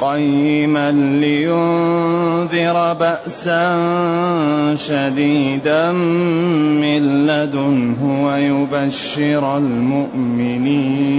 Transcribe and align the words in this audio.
قيما 0.00 0.92
لينذر 0.92 2.92
بأسا 2.92 3.76
شديدا 4.74 5.92
من 5.92 7.26
لدنه 7.26 8.24
ويبشر 8.26 9.56
المؤمنين 9.56 11.18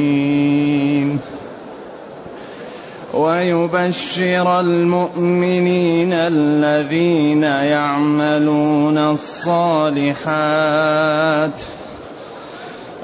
ويبشر 3.14 4.60
المؤمنين 4.60 6.14
الذين 6.14 7.44
يعملون 7.44 8.98
الصالحات 8.98 10.20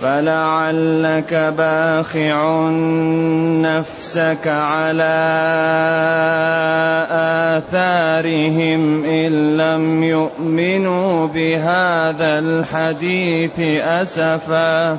فلعلك 0.00 1.34
باخع 1.58 2.68
نفسك 3.60 4.46
على 4.46 5.20
آثارهم 7.58 9.04
إن 9.04 9.56
لم 9.56 10.02
يؤمنوا 10.02 11.26
بهذا 11.26 12.38
الحديث 12.38 13.60
أسفاً 13.80 14.98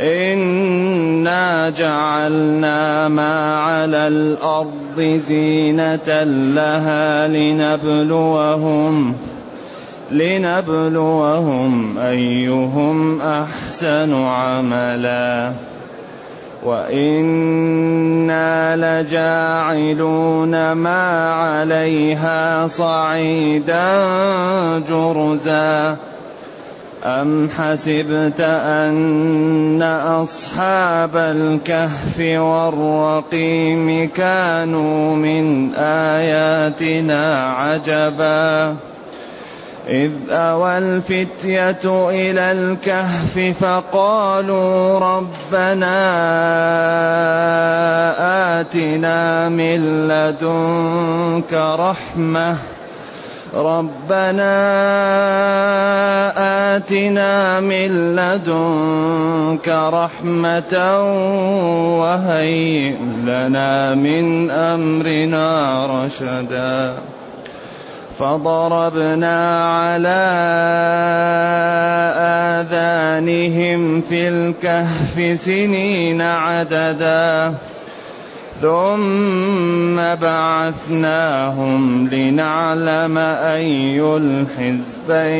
إنا 0.00 1.70
جعلنا 1.70 3.08
ما 3.08 3.56
على 3.56 4.08
الأرض 4.08 5.20
زينة 5.28 6.22
لها 6.54 7.28
لنبلوهم 7.28 9.14
لنبلوهم 10.10 11.98
أيهم 11.98 13.20
أحسن 13.20 14.14
عملا. 14.14 15.52
وإنا 16.64 18.20
لجاعلون 18.76 20.72
ما 20.72 21.30
عليها 21.30 22.66
صعيدا 22.66 24.04
جرزا. 24.88 25.96
أم 27.04 27.48
حسبت 27.48 28.40
أن 28.40 29.82
أصحاب 30.06 31.16
الكهف 31.16 32.20
والرقيم 32.20 34.08
كانوا 34.08 35.16
من 35.16 35.74
آياتنا 35.74 37.46
عجبا؟ 37.46 38.89
إذ 39.88 40.12
أوى 40.30 40.78
الفتية 40.78 42.08
إلى 42.10 42.52
الكهف 42.52 43.38
فقالوا 43.64 44.98
ربنا 44.98 46.00
آتنا 48.60 49.48
من 49.48 50.08
لدنك 50.08 51.52
رحمة 51.52 52.56
ربنا 53.54 54.56
آتنا 56.76 57.60
من 57.60 58.16
لدنك 58.16 59.68
رحمة 59.68 60.74
وهيئ 62.00 62.96
لنا 63.24 63.94
من 63.94 64.50
أمرنا 64.50 65.86
رشدا 65.86 66.94
فضربنا 68.20 69.58
على 69.58 70.20
آذانهم 72.60 74.00
في 74.00 74.28
الكهف 74.28 75.40
سنين 75.40 76.20
عددا. 76.20 77.54
ثم 78.60 79.96
بعثناهم 79.96 82.08
لنعلم 82.08 83.18
أي 83.18 84.16
الحزبين. 84.16 85.30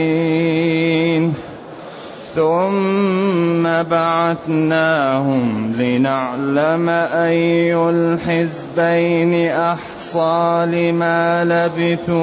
ثم 2.34 3.82
بعثناهم 3.82 5.72
لنعلم 5.78 6.88
أي 6.88 7.74
الحزبين 7.74 9.50
أحصى 9.50 10.66
لما 10.66 11.44
لبثوا 11.44 12.20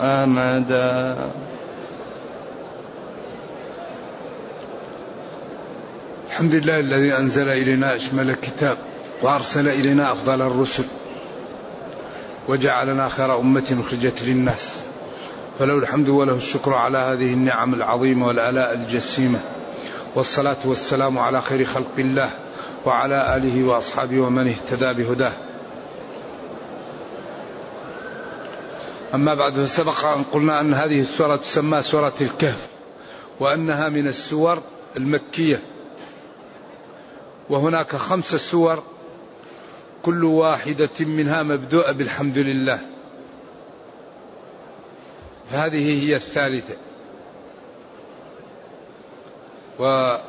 أمدا 0.00 1.30
الحمد 6.30 6.54
لله 6.54 6.80
الذي 6.80 7.16
أنزل 7.16 7.48
إلينا 7.48 7.96
أشمل 7.96 8.30
الكتاب 8.30 8.76
وأرسل 9.22 9.68
إلينا 9.68 10.12
أفضل 10.12 10.42
الرسل 10.42 10.84
وجعلنا 12.48 13.08
خير 13.08 13.38
أمة 13.38 13.76
أخرجت 13.80 14.22
للناس 14.22 14.82
فله 15.58 15.78
الحمد 15.78 16.08
وله 16.08 16.34
الشكر 16.34 16.74
على 16.74 16.98
هذه 16.98 17.32
النعم 17.32 17.74
العظيمة 17.74 18.26
والآلاء 18.26 18.74
الجسيمة. 18.74 19.40
والصلاة 20.14 20.56
والسلام 20.64 21.18
على 21.18 21.42
خير 21.42 21.64
خلق 21.64 21.94
الله 21.98 22.30
وعلى 22.84 23.36
آله 23.36 23.64
وأصحابه 23.64 24.20
ومن 24.20 24.48
اهتدى 24.48 24.92
بهداه. 24.92 25.32
أما 29.14 29.34
بعد 29.34 29.52
فسبق 29.52 30.04
أن 30.04 30.22
قلنا 30.22 30.60
أن 30.60 30.74
هذه 30.74 31.00
السورة 31.00 31.36
تسمى 31.36 31.82
سورة 31.82 32.14
الكهف 32.20 32.68
وأنها 33.40 33.88
من 33.88 34.06
السور 34.06 34.62
المكية. 34.96 35.60
وهناك 37.50 37.96
خمس 37.96 38.34
سور 38.34 38.82
كل 40.02 40.24
واحدة 40.24 41.00
منها 41.00 41.42
مبدوءة 41.42 41.92
بالحمد 41.92 42.38
لله. 42.38 42.93
فهذه 45.50 46.04
هي 46.04 46.16
الثالثة. 46.16 46.76
وقلنا 49.78 50.20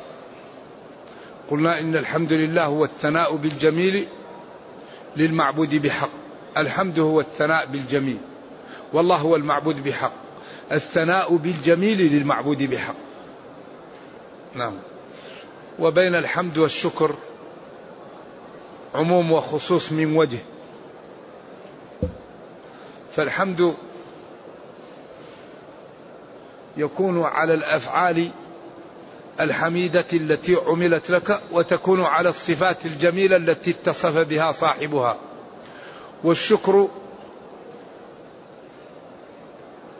إن 1.80 1.96
الحمد 1.96 2.32
لله 2.32 2.64
هو 2.64 2.84
الثناء 2.84 3.36
بالجميل 3.36 4.08
للمعبود 5.16 5.74
بحق. 5.74 6.10
الحمد 6.56 6.98
هو 6.98 7.20
الثناء 7.20 7.66
بالجميل. 7.66 8.18
والله 8.92 9.16
هو 9.16 9.36
المعبود 9.36 9.84
بحق. 9.84 10.12
الثناء 10.72 11.36
بالجميل 11.36 12.12
للمعبود 12.12 12.62
بحق. 12.62 12.94
نعم. 14.54 14.74
وبين 15.78 16.14
الحمد 16.14 16.58
والشكر 16.58 17.14
عموم 18.94 19.32
وخصوص 19.32 19.92
من 19.92 20.16
وجه. 20.16 20.38
فالحمد 23.16 23.74
يكون 26.76 27.22
على 27.22 27.54
الأفعال 27.54 28.30
الحميدة 29.40 30.04
التي 30.12 30.56
عملت 30.66 31.10
لك 31.10 31.40
وتكون 31.52 32.02
على 32.02 32.28
الصفات 32.28 32.86
الجميلة 32.86 33.36
التي 33.36 33.70
اتصف 33.70 34.18
بها 34.18 34.52
صاحبها. 34.52 35.18
والشكر 36.24 36.88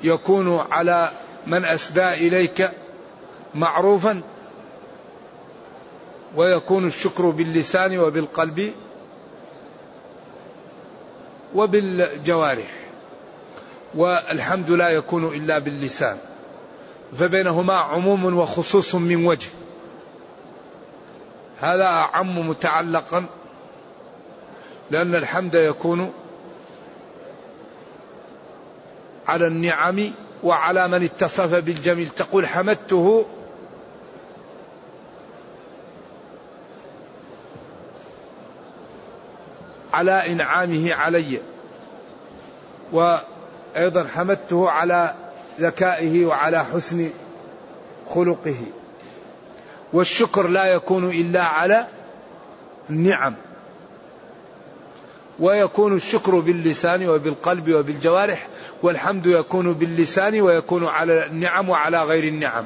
يكون 0.03 0.59
على 0.71 1.11
من 1.47 1.65
أسدى 1.65 2.09
إليك 2.09 2.71
معروفا 3.55 4.23
ويكون 6.37 6.87
الشكر 6.87 7.31
باللسان 7.31 7.99
وبالقلب 7.99 8.73
وبالجوارح. 11.55 12.71
والحمد 13.95 14.71
لا 14.71 14.89
يكون 14.89 15.35
إلا 15.35 15.59
باللسان. 15.59 16.19
فبينهما 17.19 17.75
عموم 17.75 18.39
وخصوص 18.39 18.95
من 18.95 19.27
وجه. 19.27 19.49
هذا 21.61 21.85
اعم 21.85 22.49
متعلقا 22.49 23.25
لأن 24.91 25.15
الحمد 25.15 25.55
يكون 25.55 26.13
على 29.29 29.47
النعم 29.47 30.11
وعلى 30.43 30.89
من 30.89 31.03
اتصف 31.03 31.55
بالجميل. 31.55 32.09
تقول 32.09 32.47
حمدته 32.47 33.27
على 39.93 40.33
إنعامه 40.33 40.95
علي 40.95 41.41
وأيضا 42.93 44.09
حمدته 44.15 44.71
على 44.71 45.15
ذكائه 45.61 46.27
وعلى 46.27 46.65
حسن 46.65 47.11
خلقه. 48.09 48.57
والشكر 49.93 50.49
لا 50.49 50.65
يكون 50.65 51.11
إلا 51.11 51.43
على 51.43 51.87
النعم. 52.91 53.35
ويكون 55.41 55.97
الشكر 55.97 56.41
باللسان 56.41 57.09
وبالقلب 57.09 57.73
وبالجوارح 57.73 58.49
والحمد 58.83 59.27
يكون 59.27 59.73
باللسان 59.73 60.41
ويكون 60.41 60.87
على 60.87 61.27
النعم 61.27 61.69
وعلى 61.69 62.05
غير 62.05 62.25
النعم. 62.25 62.65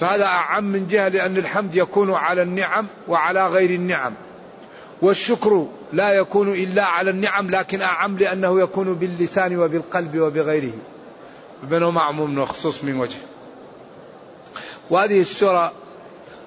فهذا 0.00 0.24
أعم 0.24 0.64
من 0.64 0.86
جهة 0.86 1.08
لأن 1.08 1.36
الحمد 1.36 1.74
يكون 1.74 2.14
على 2.14 2.42
النعم 2.42 2.86
وعلى 3.08 3.46
غير 3.46 3.70
النعم. 3.70 4.14
والشكر 5.02 5.66
لا 5.92 6.10
يكون 6.10 6.52
إلا 6.52 6.84
على 6.84 7.10
النعم 7.10 7.50
لكن 7.50 7.82
أعم 7.82 8.18
لأنه 8.18 8.60
يكون 8.60 8.94
باللسان 8.94 9.56
وبالقلب 9.56 10.18
وبغيره. 10.18 10.72
بينهما 11.62 12.00
عموم 12.00 12.38
وخصوص 12.38 12.84
من 12.84 13.00
وجه. 13.00 13.18
وهذه 14.90 15.20
السورة 15.20 15.72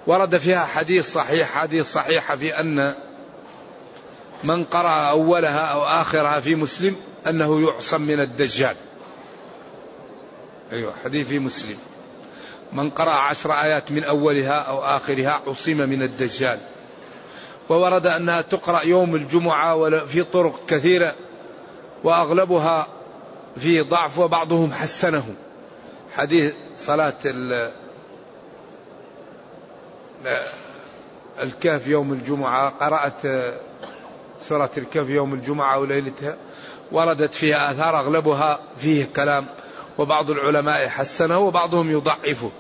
ورد 0.07 0.37
فيها 0.37 0.65
حديث 0.65 1.13
صحيح 1.13 1.51
حديث 1.51 1.93
صحيحة 1.93 2.35
في 2.35 2.59
أن 2.59 2.95
من 4.43 4.63
قرأ 4.63 5.09
أولها 5.09 5.59
أو 5.59 5.83
آخرها 5.83 6.39
في 6.39 6.55
مسلم 6.55 6.95
أنه 7.27 7.61
يعصم 7.61 8.01
من 8.01 8.19
الدجال. 8.19 8.75
أيوة 10.71 10.93
حديث 11.03 11.27
في 11.27 11.39
مسلم. 11.39 11.77
من 12.73 12.89
قرأ 12.89 13.11
عشر 13.11 13.53
آيات 13.53 13.91
من 13.91 14.03
أولها 14.03 14.59
أو 14.59 14.79
آخرها 14.79 15.41
عصم 15.47 15.77
من 15.77 16.01
الدجال. 16.01 16.59
وورد 17.69 18.07
أنها 18.07 18.41
تقرأ 18.41 18.81
يوم 18.81 19.15
الجمعة 19.15 20.05
في 20.05 20.23
طرق 20.23 20.59
كثيرة 20.67 21.15
وأغلبها 22.03 22.87
في 23.57 23.81
ضعف 23.81 24.19
وبعضهم 24.19 24.73
حسنه. 24.73 25.35
حديث 26.15 26.53
صلاة 26.77 27.13
الكهف 31.39 31.87
يوم 31.87 32.13
الجمعة. 32.13 32.69
قرأت 32.69 33.21
سورة 34.47 34.71
الكهف 34.77 35.09
يوم 35.09 35.33
الجمعة 35.33 35.79
وليلتها. 35.79 36.35
وردت 36.91 37.33
فيها 37.33 37.71
آثار 37.71 37.99
أغلبها 37.99 38.59
فيه 38.77 39.07
كلام. 39.15 39.45
وبعض 39.97 40.31
العلماء 40.31 40.87
حسنه 40.87 41.39
وبعضهم 41.39 41.91
يضعفه. 41.91 42.51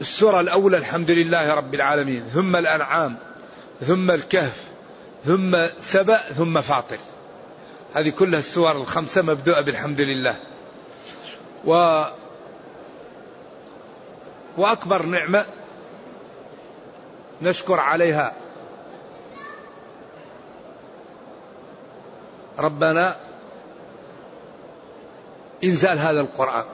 السورة 0.00 0.40
الأولى 0.40 0.76
الحمد 0.76 1.10
لله 1.10 1.54
رب 1.54 1.74
العالمين. 1.74 2.22
ثم 2.34 2.56
الأنعام 2.56 3.16
ثم 3.80 4.10
الكهف. 4.10 4.71
ثم 5.24 5.68
سبأ 5.78 6.16
ثم 6.16 6.60
فاطر. 6.60 6.98
هذه 7.94 8.10
كلها 8.10 8.38
السور 8.38 8.72
الخمسة 8.72 9.22
مبدوءة 9.22 9.60
بالحمد 9.60 10.00
لله. 10.00 10.36
و 11.64 12.02
وأكبر 14.56 15.02
نعمة 15.02 15.46
نشكر 17.42 17.80
عليها 17.80 18.32
ربنا 22.58 23.16
إنزال 25.64 25.98
هذا 25.98 26.20
القرآن. 26.20 26.64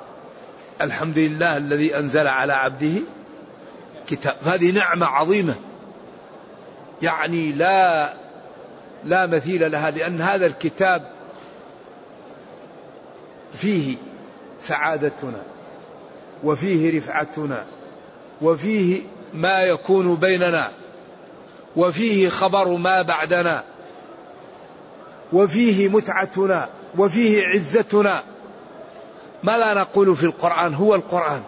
الحمد 0.80 1.18
لله 1.18 1.56
الذي 1.56 1.96
أنزل 1.96 2.26
على 2.26 2.52
عبده 2.52 3.00
كتاب. 4.08 4.36
هذه 4.44 4.72
نعمة 4.72 5.06
عظيمة. 5.06 5.54
يعني 7.02 7.52
لا 7.52 8.14
لا 9.04 9.26
مثيل 9.26 9.72
لها 9.72 9.90
لأن 9.90 10.20
هذا 10.20 10.46
الكتاب 10.46 11.10
فيه 13.54 13.96
سعادتنا 14.58 15.42
وفيه 16.44 16.98
رفعتنا 16.98 17.64
وفيه 18.42 19.02
ما 19.34 19.60
يكون 19.62 20.16
بيننا 20.16 20.70
وفيه 21.76 22.28
خبر 22.28 22.68
ما 22.68 23.02
بعدنا 23.02 23.64
وفيه 25.32 25.88
متعتنا 25.88 26.68
وفيه 26.98 27.46
عزتنا. 27.46 28.22
ما 29.42 29.58
لا 29.58 29.74
نقول 29.74 30.16
في 30.16 30.24
القرآن 30.24 30.74
هو 30.74 30.94
القرآن. 30.94 31.42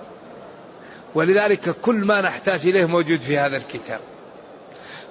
ولذلك 1.15 1.81
كل 1.81 1.95
ما 1.95 2.21
نحتاج 2.21 2.67
إليه 2.67 2.85
موجود 2.85 3.21
في 3.21 3.39
هذا 3.39 3.57
الكتاب. 3.57 4.01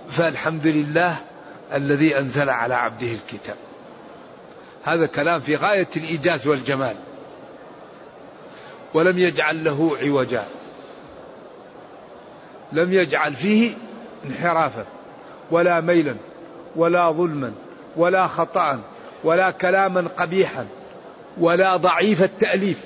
فالحمد 0.10 0.68
لله 0.68 1.16
الذي 1.74 2.20
أنزل 2.20 2.50
على 2.50 2.74
عبده 2.74 3.12
الكتاب. 3.12 3.56
هذا 4.84 5.06
كلام 5.06 5.42
في 5.42 5.56
غاية 5.56 5.88
الإيجاز 5.98 6.48
والجمال. 6.48 6.96
ولم 8.94 9.18
يجعل 9.18 9.64
له 9.64 9.98
عوجا. 10.02 10.44
لم 12.72 12.94
يجعل 12.94 13.34
فيه 13.34 13.72
انحرافا 14.26 14.86
ولا 15.52 15.82
ميلا 15.82 16.16
ولا 16.76 17.12
ظلما 17.12 17.54
ولا 17.96 18.28
خطأ 18.28 18.82
ولا 19.24 19.52
كلاما 19.52 20.08
قبيحا 20.18 20.68
ولا 21.38 21.78
ضعيف 21.78 22.24
التأليف. 22.24 22.86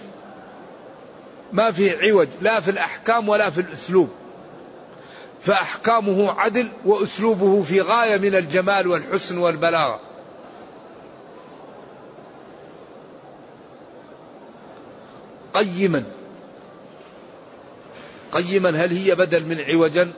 ما 1.54 1.72
في 1.72 2.10
عوج 2.10 2.28
لا 2.42 2.60
في 2.60 2.72
الأحكام 2.72 3.30
ولا 3.30 3.50
في 3.50 3.62
الأسلوب. 3.62 4.10
فأحكامه 5.46 6.32
عدل 6.32 6.68
وأسلوبه 6.86 7.62
في 7.62 7.82
غاية 7.82 8.18
من 8.18 8.36
الجمال 8.36 8.88
والحسن 8.88 9.38
والبلاغة. 9.38 10.00
قيما. 15.54 16.04
قيما 18.32 18.70
هل 18.70 18.92
هي 18.92 19.16
بدل 19.16 19.46
من 19.46 19.62
عوجا 19.62 20.12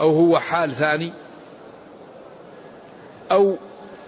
أو 0.00 0.10
هو 0.10 0.38
حال 0.38 0.72
ثاني؟ 0.72 1.12
أو 3.30 3.56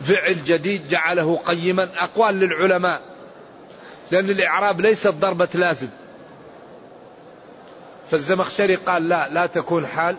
فعل 0.01 0.45
جديد 0.45 0.89
جعله 0.89 1.37
قيما؟ 1.37 1.91
أقوال 1.97 2.35
للعلماء. 2.35 3.03
لأن 4.11 4.31
الإعراب 4.31 4.81
ليست 4.81 5.09
ضربة 5.09 5.49
لازم. 5.55 5.89
فالزمخشري 8.11 8.77
قال 8.77 9.09
لا 9.09 9.29
لا 9.29 9.47
تكون 9.47 9.87
حال. 9.87 10.17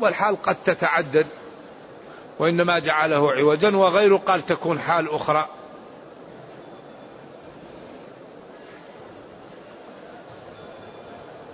والحال 0.00 0.42
قد 0.42 0.56
تتعدد 0.64 1.26
وإنما 2.38 2.78
جعله 2.78 3.32
عوجا 3.32 3.76
وغيره 3.76 4.16
قال 4.16 4.46
تكون 4.46 4.78
حال 4.78 5.10
أخرى. 5.10 5.48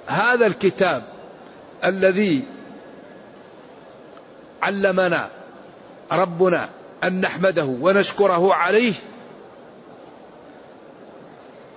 هذا 0.06 0.46
الكتاب 0.46 1.02
الذي 1.84 2.42
علمنا 4.62 5.30
ربنا 6.12 6.68
أن 7.04 7.20
نحمده 7.20 7.64
ونشكره 7.64 8.54
عليه 8.54 8.94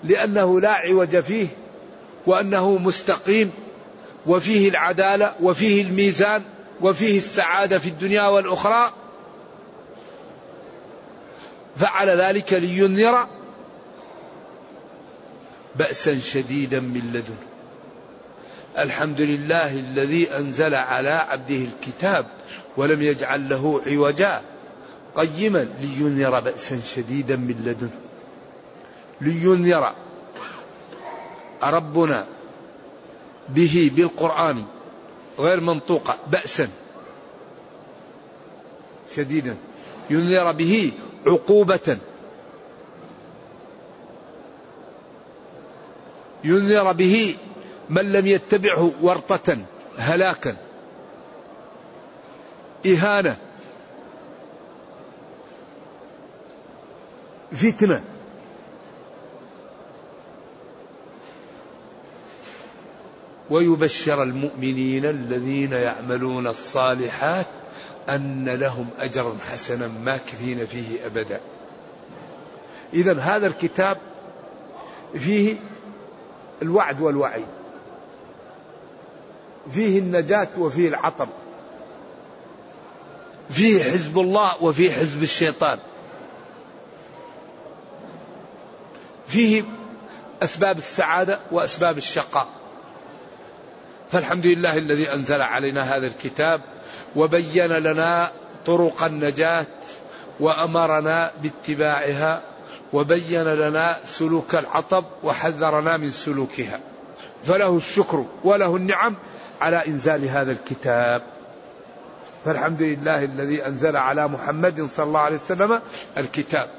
لأنه 0.04 0.62
لا 0.62 0.72
عوج 0.72 1.20
فيه 1.20 1.48
وأنه 2.28 2.78
مستقيم 2.78 3.52
وفيه 4.28 4.70
العدالة 4.70 5.34
وفيه 5.42 5.82
الميزان 5.82 6.44
وفيه 6.82 7.18
السعادة 7.18 7.80
في 7.80 7.90
الدنيا 7.90 8.28
والأخرى. 8.28 8.92
فعل 11.76 12.22
ذلك 12.22 12.54
لينذر 12.54 13.28
بأسا 15.76 16.20
شديدا 16.20 16.80
من 16.80 17.12
لدن. 17.14 17.36
الحمد 18.78 19.22
لله 19.22 19.74
الذي 19.74 20.32
أنزل 20.38 20.76
على 20.76 21.10
عبده 21.10 21.56
الكتاب 21.56 22.26
ولم 22.78 23.02
يجعل 23.02 23.50
له 23.50 23.82
عوجا. 23.88 24.42
قيما 25.16 25.68
لينذر 25.82 26.40
بأسا 26.40 26.82
شديدا 26.96 27.36
من 27.36 27.62
لدن. 27.66 27.90
لينذر 29.22 29.94
ربنا 31.64 32.26
به 33.50 33.92
بالقرآن. 33.96 34.66
غير 35.40 35.60
منطوقة 35.60 36.18
بأسا. 36.28 36.68
شديدا. 39.16 39.58
ينذر 40.10 40.52
به 40.52 40.92
عقوبة. 41.28 41.98
ينذر 46.44 46.92
به 46.92 47.36
من 47.90 48.12
لم 48.12 48.28
يتبعه 48.28 48.92
ورطة 49.02 49.58
هلاكا. 49.98 50.58
إهانة. 52.86 53.38
فتنة. 57.52 58.15
ويبشر 63.50 64.24
المؤمنين 64.24 65.06
الذين 65.06 65.74
يعملون 65.74 66.48
الصالحات 66.48 67.46
أن 68.10 68.50
لهم 68.50 68.90
أجرا 68.98 69.38
حسنا 69.52 69.88
ماكثين 69.88 70.66
فيه 70.66 71.06
أبدا. 71.06 71.40
إذا 72.94 73.20
هذا 73.20 73.48
الكتاب 73.48 73.98
فيه 75.18 75.56
الوعد 76.62 77.02
والوعيد 77.02 77.46
فيه 79.72 80.00
النجاة 80.00 80.48
وفيه 80.58 80.90
العطب 80.90 81.28
فيه 83.50 83.84
حزب 83.84 84.20
الله 84.20 84.64
وفيه 84.64 84.92
حزب 84.92 85.24
الشيطان 85.24 85.80
فيه 89.28 89.64
أسباب 90.44 90.78
السعادة 90.78 91.40
وأسباب 91.52 91.98
الشقاء. 91.98 92.48
فالحمد 94.16 94.46
لله 94.46 94.78
الذي 94.78 95.14
أنزل 95.14 95.42
علينا 95.42 95.98
هذا 95.98 96.08
الكتاب 96.08 96.62
وبين 97.16 97.72
لنا 97.72 98.32
طرق 98.66 99.04
النجاة 99.04 99.66
وأمرنا 100.40 101.32
باتباعها 101.44 102.42
وبين 102.94 103.44
لنا 103.44 104.00
سلوك 104.04 104.56
العطب 104.56 105.06
وحذرنا 105.24 105.98
من 105.98 106.10
سلوكها. 106.12 106.80
فله 107.44 107.78
الشكر 107.78 108.26
وله 108.44 108.76
النعم 108.76 109.16
على 109.62 109.88
إنزال 109.88 110.26
هذا 110.26 110.52
الكتاب. 110.52 111.22
فالحمد 112.46 112.82
لله 112.82 113.24
الذي 113.24 113.66
أنزل 113.66 113.98
على 113.98 114.28
محمد 114.28 114.88
صلى 114.92 115.06
الله 115.06 115.20
عليه 115.20 115.36
وسلم 115.36 115.82
الكتاب. 116.18 116.70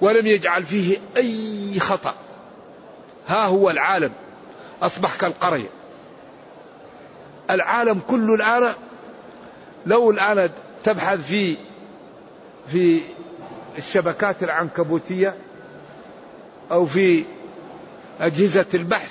ولم 0.00 0.26
يجعل 0.26 0.64
فيه 0.64 0.98
أي 1.16 1.80
خطأ. 1.80 2.14
ها 3.26 3.46
هو 3.46 3.70
العالم. 3.70 4.12
أصبح 4.82 5.16
كالقرية 5.16 5.79
العالم 7.50 8.00
كله 8.08 8.34
الآن 8.34 8.74
لو 9.86 10.10
الآن 10.10 10.50
تبحث 10.84 11.20
في 11.20 11.56
في 12.66 13.02
الشبكات 13.78 14.42
العنكبوتية 14.42 15.34
أو 16.72 16.86
في 16.86 17.24
أجهزة 18.20 18.66
البحث 18.74 19.10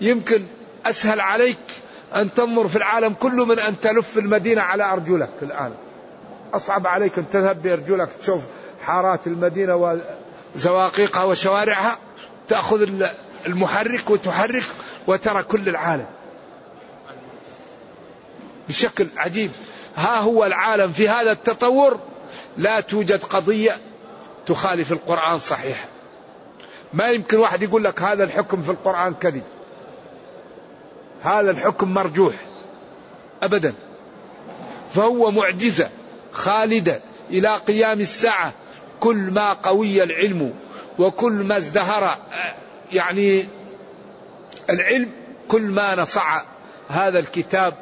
يمكن 0.00 0.44
أسهل 0.86 1.20
عليك 1.20 1.58
أن 2.14 2.34
تنظر 2.34 2.68
في 2.68 2.76
العالم 2.76 3.14
كله 3.14 3.44
من 3.44 3.58
أن 3.58 3.80
تلف 3.80 4.18
المدينة 4.18 4.62
على 4.62 4.92
أرجلك 4.92 5.30
الآن. 5.42 5.74
أصعب 6.54 6.86
عليك 6.86 7.18
أن 7.18 7.24
تذهب 7.30 7.62
بأرجلك 7.62 8.08
تشوف 8.12 8.42
حارات 8.82 9.26
المدينة 9.26 9.98
وزواقيقها 10.56 11.24
وشوارعها 11.24 11.98
تأخذ 12.48 12.88
المحرك 13.46 14.10
وتحرك 14.10 14.64
وترى 15.06 15.42
كل 15.42 15.68
العالم. 15.68 16.06
بشكل 18.68 19.06
عجيب. 19.16 19.50
ها 19.96 20.18
هو 20.18 20.44
العالم 20.44 20.92
في 20.92 21.08
هذا 21.08 21.32
التطور. 21.32 22.00
لا 22.56 22.80
توجد 22.80 23.24
قضية 23.24 23.76
تخالف 24.46 24.92
القرآن 24.92 25.38
صحيحة 25.38 25.88
ما 26.94 27.06
يمكن 27.06 27.38
واحد 27.38 27.62
يقول 27.62 27.84
لك 27.84 28.02
هذا 28.02 28.24
الحكم 28.24 28.62
في 28.62 28.70
القرآن 28.70 29.14
كذب. 29.14 29.42
هذا 31.22 31.50
الحكم 31.50 31.94
مرجوح. 31.94 32.34
أبدا. 33.42 33.74
فهو 34.92 35.30
معجزة 35.30 35.90
خالدة 36.32 37.00
إلى 37.30 37.56
قيام 37.56 38.00
الساعة. 38.00 38.52
كل 39.00 39.16
ما 39.16 39.52
قوي 39.52 40.02
العلم 40.02 40.54
وكل 40.98 41.32
ما 41.32 41.56
ازدهر 41.56 42.18
يعني 42.92 43.46
العلم 44.70 45.10
كل 45.48 45.62
ما 45.62 45.94
نصع 45.94 46.42
هذا 46.88 47.18
الكتاب 47.18 47.74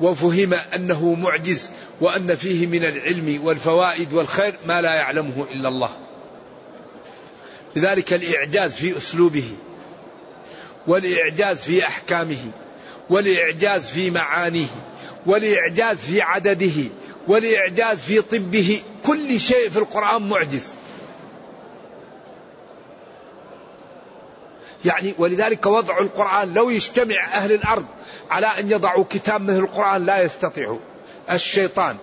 وفهم 0.00 0.54
أنه 0.54 1.14
معجز 1.14 1.70
وأن 2.00 2.34
فيه 2.34 2.66
من 2.66 2.84
العلم 2.84 3.44
والفوائد 3.44 4.12
والخير 4.12 4.54
ما 4.66 4.80
لا 4.80 4.94
يعلمه 4.94 5.46
إلا 5.52 5.68
الله. 5.68 5.90
لذلك 7.76 8.12
الإعجاز 8.12 8.74
في 8.74 8.96
أسلوبه 8.96 9.52
والإعجاز 10.86 11.60
في 11.60 11.86
أحكامه 11.86 12.50
والإعجاز 13.10 13.86
في 13.86 14.10
معانيه 14.10 14.66
والإعجاز 15.26 15.98
في 15.98 16.22
عدده 16.22 16.90
والإعجاز 17.28 18.00
في 18.00 18.22
طبه 18.22 18.80
كل 19.06 19.40
شيء 19.40 19.70
في 19.70 19.78
القرآن 19.78 20.28
معجز. 20.28 20.68
يعني 24.84 25.14
ولذلك 25.18 25.66
وضع 25.66 25.98
القرآن 25.98 26.54
لو 26.54 26.70
يجتمع 26.70 27.24
أهل 27.24 27.52
الأرض 27.52 27.86
على 28.30 28.46
أن 28.46 28.70
يضعوا 28.70 29.04
كتاب 29.10 29.42
مثل 29.42 29.58
القرآن 29.58 30.06
لا 30.06 30.22
يستطيعوا 30.22 30.78
الشيطان 31.30 31.96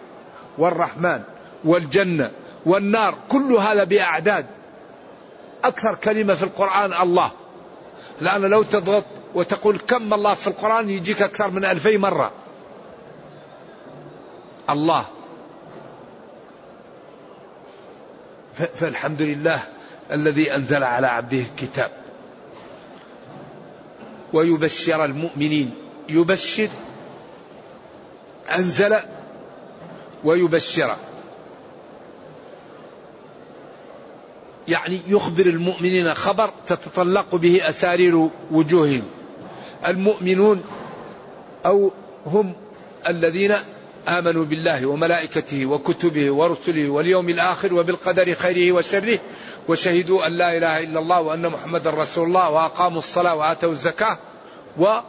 والرحمن 0.58 1.22
والجنة 1.66 2.32
والنار 2.66 3.18
كل 3.30 3.54
هذا 3.54 3.84
بأعداد. 3.84 4.46
أكثر 5.64 5.96
كلمة 5.96 6.34
في 6.34 6.44
القرآن 6.44 6.94
الله. 6.94 7.32
لأن 8.22 8.42
لو 8.42 8.64
تضغط 8.64 9.04
وتقول 9.36 9.80
كم 9.80 10.14
الله 10.14 10.34
في 10.34 10.48
القرآن 10.48 10.90
يجيك 10.90 11.22
أكثر 11.22 11.50
من 11.50 11.66
ألفي 11.66 11.98
مرة. 11.98 12.32
الله. 14.70 15.06
فالحمد 18.76 19.22
لله 19.22 19.64
الذي 20.12 20.56
أنزل 20.56 20.84
على 20.84 21.08
عبده 21.08 21.40
الكتاب. 21.40 21.92
ويبشر 24.34 25.06
المؤمنين. 25.06 25.83
يبشر 26.10 26.70
أنزل 28.56 28.96
ويبشر. 30.24 30.96
يعني 34.68 35.02
يخبر 35.08 35.46
المؤمنين 35.46 36.14
خبر 36.14 36.54
تتطلق 36.68 37.36
به 37.36 37.70
أسارير 37.70 38.30
وجوههم. 38.52 39.04
المؤمنون 39.88 40.64
أو 41.66 41.92
هم 42.26 42.54
الذين 43.08 43.56
آمنوا 44.08 44.46
بالله 44.46 44.86
وملائكته 44.86 45.66
وكتبه 45.66 46.32
ورسله 46.32 46.90
واليوم 46.90 47.30
الآخر 47.30 47.74
وبالقدر 47.74 48.34
خيره 48.34 48.72
وشره 48.72 49.20
وشهدوا 49.68 50.28
أن 50.28 50.34
لا 50.34 50.58
إله 50.58 50.80
إلا 50.80 51.00
الله 51.00 51.22
وأن 51.22 51.50
محمد 51.50 51.88
رسول 51.88 52.28
الله 52.28 52.50
وأقاموا 52.50 53.00
الصلاة 53.00 53.36
وآتوا 53.36 53.72
الزكاة 53.72 54.18
و 54.80 55.00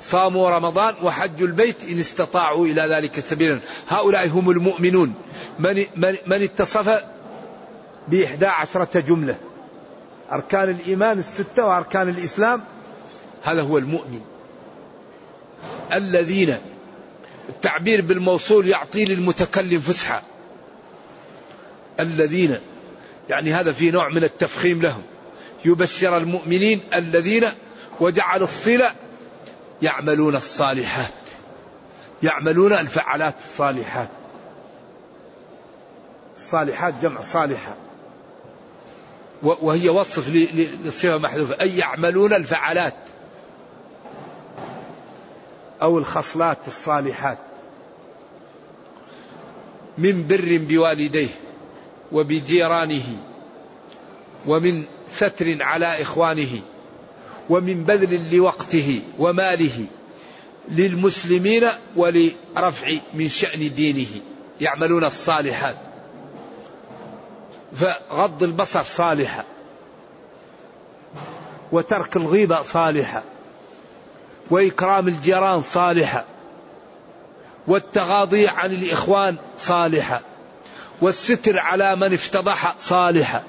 صاموا 0.00 0.50
رمضان 0.50 0.94
وحجوا 1.02 1.46
البيت 1.46 1.76
إن 1.90 1.98
استطاعوا 1.98 2.66
إلى 2.66 2.82
ذلك 2.82 3.20
سبيلا. 3.20 3.60
هؤلاء 3.88 4.28
هم 4.28 4.50
المؤمنون. 4.50 5.14
من, 5.58 5.86
من, 5.96 6.16
من 6.26 6.42
اتصف 6.42 7.04
بإحدى 8.08 8.46
عشرة 8.46 9.00
جملة. 9.00 9.36
أركان 10.32 10.68
الإيمان 10.70 11.18
الستة 11.18 11.66
وأركان 11.66 12.08
الإسلام. 12.08 12.64
هذا 13.42 13.62
هو 13.62 13.78
المؤمن. 13.78 14.20
الذين 15.92 16.56
التعبير 17.48 18.00
بالموصول 18.00 18.68
يعطي 18.68 19.04
للمتكلم 19.04 19.80
فسحة. 19.80 20.22
الذين 22.00 22.58
يعني 23.28 23.52
هذا 23.52 23.72
في 23.72 23.90
نوع 23.90 24.08
من 24.08 24.24
التفخيم 24.24 24.82
لهم. 24.82 25.02
يبشر 25.64 26.16
المؤمنين 26.16 26.80
الذين 26.94 27.48
وجعل 28.00 28.42
الصلة 28.42 28.94
يعملون 29.82 30.36
الصالحات 30.36 31.12
يعملون 32.22 32.72
الفعلات 32.72 33.34
الصالحات. 33.38 34.08
الصالحات 36.36 36.94
جمع 37.02 37.20
صالحة. 37.20 37.76
وهي 39.42 39.88
وصف 39.88 40.28
للصفة 40.28 41.18
محذوفة 41.18 41.60
أي 41.60 41.78
يعملون 41.78 42.32
الفعلات 42.34 42.94
أو 45.82 45.98
الخصلات 45.98 46.58
الصالحات. 46.66 47.38
من 49.98 50.26
بر 50.26 50.58
بوالديه 50.68 51.28
وبجيرانه 52.12 53.16
ومن 54.46 54.84
ستر 55.08 55.62
على 55.62 56.02
إخوانه. 56.02 56.60
ومن 57.50 57.84
بذل 57.84 58.36
لوقته 58.36 59.02
وماله 59.18 59.86
للمسلمين 60.68 61.68
ولرفع 61.96 62.92
من 63.14 63.28
شأن 63.28 63.74
دينه. 63.74 64.20
يعملون 64.60 65.04
الصالحات. 65.04 65.76
فغض 67.74 68.42
البصر 68.42 68.82
صالحة 68.82 69.44
وترك 71.72 72.16
الغيبة 72.16 72.62
صالحة 72.62 73.22
وإكرام 74.50 75.08
الجيران 75.08 75.60
صالحة 75.60 76.24
والتغاضي 77.66 78.48
عن 78.48 78.70
الإخوان 78.70 79.36
صالحة 79.58 80.20
والستر 81.00 81.58
على 81.58 81.96
من 81.96 82.12
افتضح 82.12 82.74
صالحة 82.78 83.42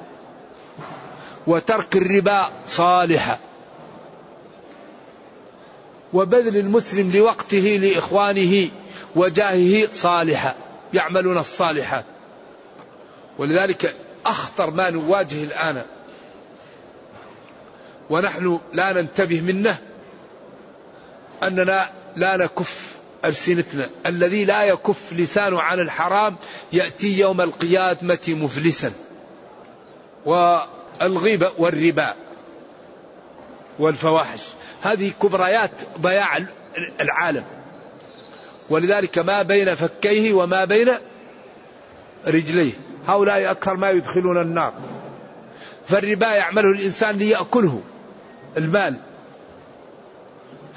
وترك 1.48 1.96
الربا 1.96 2.50
صالحة 2.68 3.40
وبذل 6.14 6.58
المسلم 6.58 7.12
لوقته 7.12 7.80
لإخوانه 7.82 8.70
وجاهه 9.16 9.88
صالحة 9.92 10.56
يعملون 10.94 11.38
الصالحات 11.38 12.06
ولذلك 13.38 13.96
أخطر 14.26 14.72
ما 14.72 14.90
نواجه 14.90 15.44
الآن. 15.44 15.84
ونحن 18.10 18.60
لا 18.74 18.94
ننتبه 18.94 19.42
منه 19.42 19.78
أننا 21.44 21.90
لا 22.16 22.38
نكف 22.38 22.98
ألسنتنا. 23.26 23.90
الذي 24.06 24.46
لا 24.46 24.64
يكف 24.64 25.14
لسانه 25.14 25.62
عن 25.62 25.80
الحرام 25.80 26.36
يأتي 26.74 27.20
يوم 27.20 27.42
القيامة 27.42 28.20
مفلسا. 28.28 28.92
والغيبة 30.26 31.52
والربا 31.58 32.16
والفواحش. 33.80 34.42
هذه 34.82 35.12
كبريات 35.22 35.72
ضياع 36.00 36.38
العالم. 37.02 37.44
ولذلك 38.70 39.18
ما 39.18 39.42
بين 39.42 39.76
فكيه 39.76 40.34
وما 40.34 40.66
بين 40.66 40.98
رجليه. 42.28 42.74
هؤلاء 43.08 43.52
أكثر 43.52 43.78
ما 43.78 43.90
يدخلون 43.90 44.42
النار. 44.42 44.74
فالربا 45.88 46.28
يعمله 46.28 46.72
الإنسان 46.72 47.18
ليأكله 47.18 47.82
المال. 48.58 48.98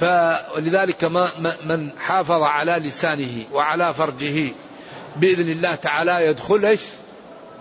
فلذلك 0.01 1.05
ما 1.05 1.31
من 1.65 1.91
حافظ 1.99 2.43
على 2.43 2.73
لسانه 2.73 3.45
وعلى 3.53 3.95
فرجه 3.95 4.53
بإذن 5.17 5.51
الله 5.51 5.75
تعالى 5.75 6.27
يدخل 6.27 6.65
إيش؟ 6.65 6.81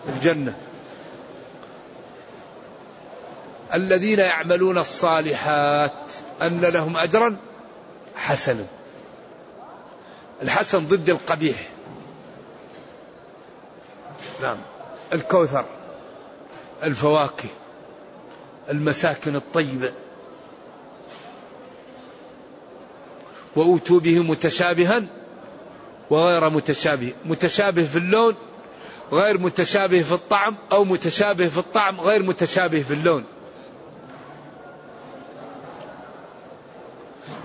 الجنة. 0.09 0.55
الذين 3.73 4.19
يعملون 4.19 4.77
الصالحات 4.77 5.93
أن 6.41 6.61
لهم 6.61 6.97
أجرا 6.97 7.37
حسنا. 8.15 8.65
الحسن 10.41 10.87
ضد 10.87 11.09
القبيح. 11.09 11.69
نعم. 14.41 14.57
الكوثر 15.13 15.65
الفواكه 16.83 17.49
المساكن 18.69 19.35
الطيبة. 19.35 19.93
وأوتوا 23.55 23.99
به 23.99 24.23
متشابها 24.23 25.03
وغير 26.09 26.49
متشابه. 26.49 27.13
متشابه 27.25 27.85
في 27.85 27.97
اللون 27.97 28.35
غير 29.11 29.37
متشابه 29.37 30.01
في 30.03 30.11
الطعم 30.11 30.57
أو 30.71 30.83
متشابه 30.83 31.47
في 31.47 31.57
الطعم 31.57 32.01
غير 32.01 32.23
متشابه 32.23 32.81
في 32.81 32.93
اللون. 32.93 33.23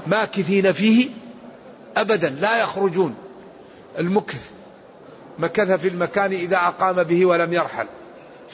ماكثين 0.08 0.72
فيه 0.72 1.08
أبدا 1.96 2.28
لا 2.28 2.60
يخرجون. 2.60 3.14
المكث 3.98 4.50
مكث 5.38 5.70
في 5.70 5.88
المكان 5.88 6.32
إذا 6.32 6.56
أقام 6.56 7.02
به 7.02 7.26
ولم 7.26 7.52
يرحل. 7.52 7.86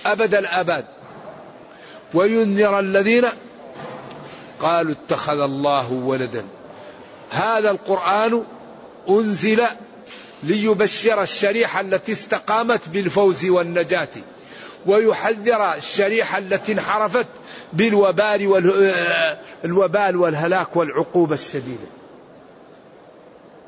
أبد 0.07 0.35
الآباد. 0.35 0.85
وينذر 2.15 2.79
الذين 2.79 3.25
قالوا 4.61 4.93
اتخذ 4.93 5.41
الله 5.41 5.93
ولدا. 5.93 6.47
هذا 7.31 7.71
القرآن 7.71 8.45
أنزل 9.09 9.63
ليبشر 10.43 11.23
الشريحة 11.23 11.81
التي 11.81 12.13
استقامت 12.13 12.89
بالفوز 12.89 13.47
والنجاة. 13.47 14.09
ويحذر 14.87 15.75
الشريحة 15.75 16.39
التي 16.39 16.73
انحرفت 16.73 17.27
بالوبال 17.73 18.47
والوبال 19.65 20.17
والهلاك 20.17 20.77
والعقوبة 20.77 21.35
الشديدة. 21.35 21.87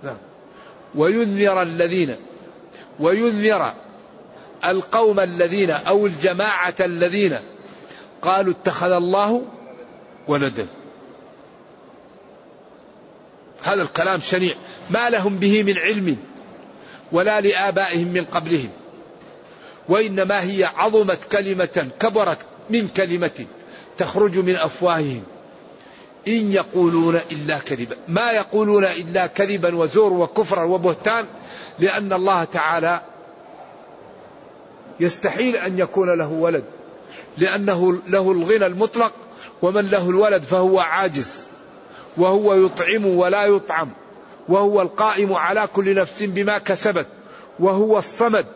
نعم. 0.03 0.17
وينذر 0.95 1.63
الذين 1.63 2.17
وينذر 3.01 3.73
القوم 4.65 5.21
الذين 5.21 5.71
أو 5.71 6.07
الجماعة 6.07 6.75
الذين 6.81 7.39
قالوا 8.23 8.53
اتخذ 8.53 8.91
الله 8.91 9.43
ولدا. 10.29 10.67
هذا 13.63 13.83
الكلام 13.83 14.21
شنيع. 14.21 14.55
ما 14.91 15.11
لهم 15.11 15.37
به 15.37 15.63
من 15.63 15.79
علم 15.79 16.17
ولا 17.13 17.41
لآبائهم 17.41 18.09
من 18.09 18.25
قبلهم. 18.25 18.71
وإنما 19.88 20.42
هي 20.42 20.64
عظمت 20.64 21.18
كلمة 21.33 21.88
كبرت 22.01 22.38
من 22.70 22.88
كلمة 22.88 23.46
تخرج 23.99 24.38
من 24.38 24.57
أفواههم. 24.57 25.22
إن 26.29 26.53
يقولون 26.53 27.20
إلا 27.33 27.59
كذبا. 27.59 27.96
ما 28.09 28.31
يقولون 28.31 28.85
إلا 28.85 29.27
كذبا 29.27 29.77
وزور 29.77 30.12
وكفرا 30.12 30.62
وبهتان 30.64 31.27
لأن 31.79 32.12
الله 32.12 32.44
تعالى 32.44 33.01
يستحيل 35.01 35.57
أن 35.57 35.79
يكون 35.79 36.18
له 36.18 36.29
ولد 36.33 36.64
لأنه 37.38 37.92
له 38.09 38.33
الغنى 38.33 38.66
المطلق 38.66 39.12
ومن 39.62 39.90
له 39.90 40.11
الولد 40.11 40.42
فهو 40.42 40.81
عاجز 40.81 41.46
وهو 42.16 42.55
يطعم 42.55 43.07
ولا 43.07 43.44
يطعم 43.44 43.90
وهو 44.49 44.83
القائم 44.83 45.33
على 45.33 45.68
كل 45.75 45.94
نفس 45.94 46.22
بما 46.22 46.59
كسبت 46.59 47.07
وهو 47.59 47.99
الصمد 47.99 48.46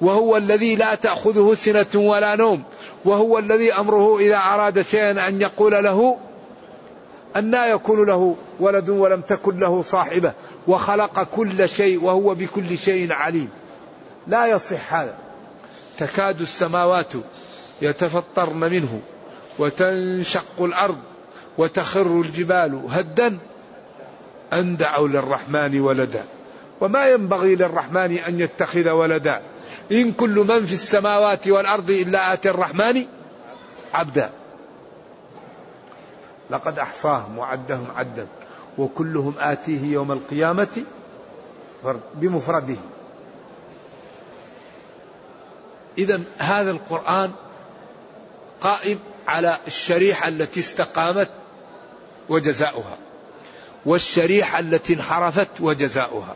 وهو 0.00 0.36
الذي 0.36 0.76
لا 0.76 0.94
تأخذه 0.94 1.54
سنة 1.54 1.86
ولا 1.94 2.36
نوم 2.36 2.62
وهو 3.04 3.38
الذي 3.38 3.72
أمره 3.72 4.18
إذا 4.18 4.36
أراد 4.36 4.82
شيئا 4.82 5.28
أن 5.28 5.40
يقول 5.40 5.84
له 5.84 6.16
أنا 7.36 7.66
يكون 7.66 8.06
له 8.06 8.36
ولد 8.60 8.90
ولم 8.90 9.20
تكن 9.20 9.58
له 9.58 9.82
صاحبة 9.82 10.32
وخلق 10.68 11.22
كل 11.22 11.68
شيء 11.68 12.04
وهو 12.04 12.34
بكل 12.34 12.78
شيء 12.78 13.12
عليم. 13.12 13.48
لا 14.26 14.46
يصح 14.46 14.94
هذا. 14.94 15.14
تكاد 15.98 16.40
السماوات 16.40 17.12
يتفطرن 17.82 18.60
منه 18.60 19.00
وتنشق 19.58 20.62
الأرض 20.62 20.98
وتخر 21.58 22.20
الجبال 22.20 22.80
هدا. 22.90 23.38
أن 24.52 24.76
دعوا 24.76 25.08
للرحمن 25.08 25.80
ولدا. 25.80 26.24
وما 26.80 27.08
ينبغي 27.08 27.54
للرحمن 27.54 28.18
أن 28.18 28.40
يتخذ 28.40 28.90
ولدا. 28.90 29.42
إن 29.92 30.12
كل 30.12 30.34
من 30.34 30.66
في 30.66 30.72
السماوات 30.72 31.48
والأرض 31.48 31.90
إلا 31.90 32.32
آتي 32.32 32.50
الرحمن 32.50 33.06
عبدا. 33.94 34.30
لقد 36.50 36.78
أحصاهم 36.78 37.38
وعدهم 37.38 37.86
عدا 37.96 38.26
وكلهم 38.78 39.34
آتيه 39.38 39.92
يوم 39.92 40.12
القيامة 40.12 40.84
بمفرده. 42.14 42.76
إذا 45.98 46.20
هذا 46.38 46.70
القرآن 46.70 47.32
قائم 48.60 48.98
على 49.28 49.58
الشريحة 49.66 50.28
التي 50.28 50.60
استقامت 50.60 51.28
وجزاؤها 52.28 52.98
والشريحة 53.86 54.58
التي 54.58 54.94
انحرفت 54.94 55.48
وجزاؤها. 55.60 56.34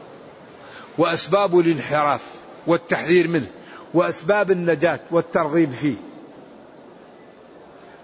وأسباب 1.00 1.58
الانحراف 1.58 2.20
والتحذير 2.66 3.28
منه 3.28 3.46
وأسباب 3.94 4.50
النجاة 4.50 5.00
والترغيب 5.10 5.70
فيه. 5.70 5.94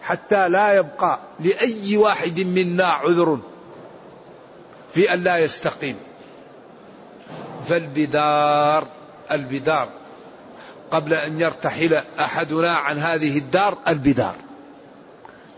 حتى 0.02 0.48
لا 0.48 0.74
يبقى 0.74 1.18
لأي 1.40 1.96
واحد 1.96 2.40
منا 2.40 2.84
عذر 2.84 3.38
في 4.94 5.14
أن 5.14 5.18
لا 5.24 5.38
يستقيم. 5.38 5.96
فالبدار 7.66 8.86
البدار. 9.32 9.88
قبل 10.90 11.14
أن 11.14 11.40
يرتحل 11.40 12.02
أحدنا 12.20 12.72
عن 12.72 12.98
هذه 12.98 13.38
الدار 13.38 13.78
البدار. 13.88 14.34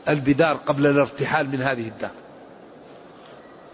البدار 0.09 0.57
قبل 0.57 0.87
الارتحال 0.87 1.51
من 1.51 1.63
هذه 1.63 1.89
الدار. 1.89 2.11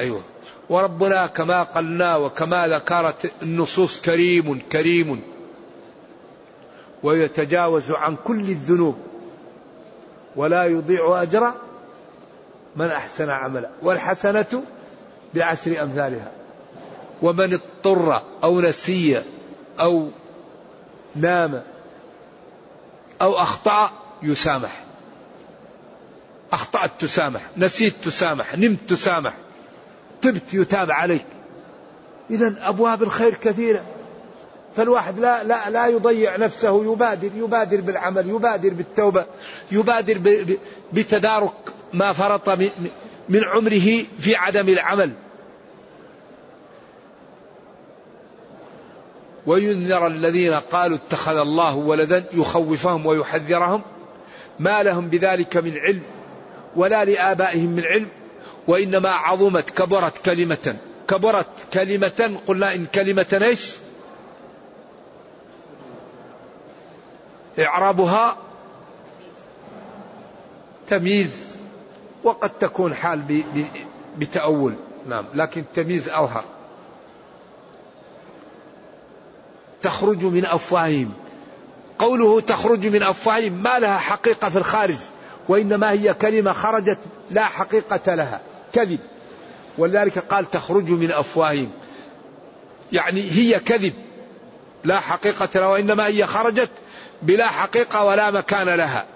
أيوة. 0.00 0.22
وربنا 0.68 1.26
كما 1.26 1.62
قلنا 1.62 2.16
وكما 2.16 2.68
ذكرت 2.68 3.32
النصوص 3.42 4.00
كريم 4.00 4.60
كريم. 4.72 5.22
ويتجاوز 7.02 7.90
عن 7.90 8.16
كل 8.24 8.40
الذنوب. 8.40 8.96
ولا 10.36 10.64
يضيع 10.64 11.22
أجر 11.22 11.52
من 12.76 12.86
أحسن 12.86 13.30
عملا 13.30 13.70
والحسنة 13.82 14.62
بعشر 15.34 15.82
أمثالها. 15.82 16.30
ومن 17.22 17.54
اضطر 17.54 18.22
أو 18.44 18.60
نسي 18.60 19.22
أو 19.80 20.08
نام 21.16 21.62
أو 23.22 23.38
أخطأ 23.38 23.90
يسامح. 24.22 24.84
أخطأت 26.52 26.90
تسامح 27.00 27.40
نسيت 27.56 27.94
تسامح 28.04 28.58
نمت 28.58 28.78
تسامح. 28.88 29.34
طبت 30.24 30.54
يتاب 30.54 30.90
عليك. 30.90 31.26
إذا 32.30 32.54
أبواب 32.62 33.02
الخير 33.02 33.34
كثيرة. 33.34 33.84
فالواحد 34.76 35.18
لا 35.18 35.44
لا 35.44 35.70
لا 35.70 35.86
يضيع 35.86 36.36
نفسه 36.36 36.92
يبادر 36.92 37.30
يبادر 37.36 37.80
بالعمل 37.80 38.28
يبادر 38.28 38.68
بالتوبة 38.68 39.26
يبادر 39.72 40.46
بتدارك 40.92 41.52
ما 41.92 42.12
فرط 42.12 42.48
من 43.28 43.44
عمره 43.44 44.04
في 44.20 44.36
عدم 44.36 44.68
العمل. 44.68 45.12
وينذر 49.46 50.06
الذين 50.06 50.54
قالوا 50.54 50.96
اتخذ 50.96 51.36
الله 51.36 51.76
ولدا 51.76 52.24
يخوفهم 52.32 53.06
ويحذرهم. 53.06 53.82
ما 54.58 54.82
لهم 54.82 55.08
بذلك 55.08 55.56
من 55.56 55.78
علم 55.78 56.02
ولا 56.76 57.04
لآبائهم 57.04 57.70
من 57.70 57.84
علم. 57.84 58.08
وإنما 58.66 59.10
عظمت 59.10 59.70
كبرت 59.70 60.18
كلمة. 60.18 60.76
كبرت 61.08 61.46
كلمة 61.72 62.40
قلنا 62.46 62.74
إن 62.74 62.84
كلمة 62.84 63.38
إيش؟ 63.42 63.74
إعرابها 67.58 68.36
تمييز. 70.90 71.56
وقد 72.24 72.50
تكون 72.50 72.94
حال 72.94 73.44
بتأول. 74.18 74.74
نعم 75.08 75.24
لكن 75.34 75.60
التمييز 75.60 76.08
أظهر 76.08 76.44
تخرج 79.82 80.22
من 80.22 80.46
أفواههم. 80.46 81.12
قوله 81.98 82.40
تخرج 82.40 82.86
من 82.86 83.02
أفواههم 83.02 83.52
ما 83.52 83.78
لها 83.78 83.98
حقيقة 83.98 84.48
في 84.48 84.58
الخارج. 84.58 84.96
وإنما 85.48 85.90
هي 85.90 86.14
كلمة 86.14 86.52
خرجت 86.52 86.98
لا 87.34 87.44
حقيقة 87.44 88.14
لها. 88.14 88.40
كذب. 88.72 88.98
ولذلك 89.78 90.18
قال 90.18 90.50
تخرج 90.50 90.90
من 90.90 91.10
أفواههم. 91.10 91.70
يعني 92.92 93.30
هي 93.30 93.60
كذب. 93.60 93.92
لا 94.84 95.00
حقيقة 95.00 95.48
لها 95.54 95.66
وإنما 95.68 96.06
هي 96.06 96.26
خرجت 96.26 96.70
بلا 97.22 97.48
حقيقة 97.48 98.04
ولا 98.04 98.30
مكان 98.30 98.68
لها. 98.68 99.06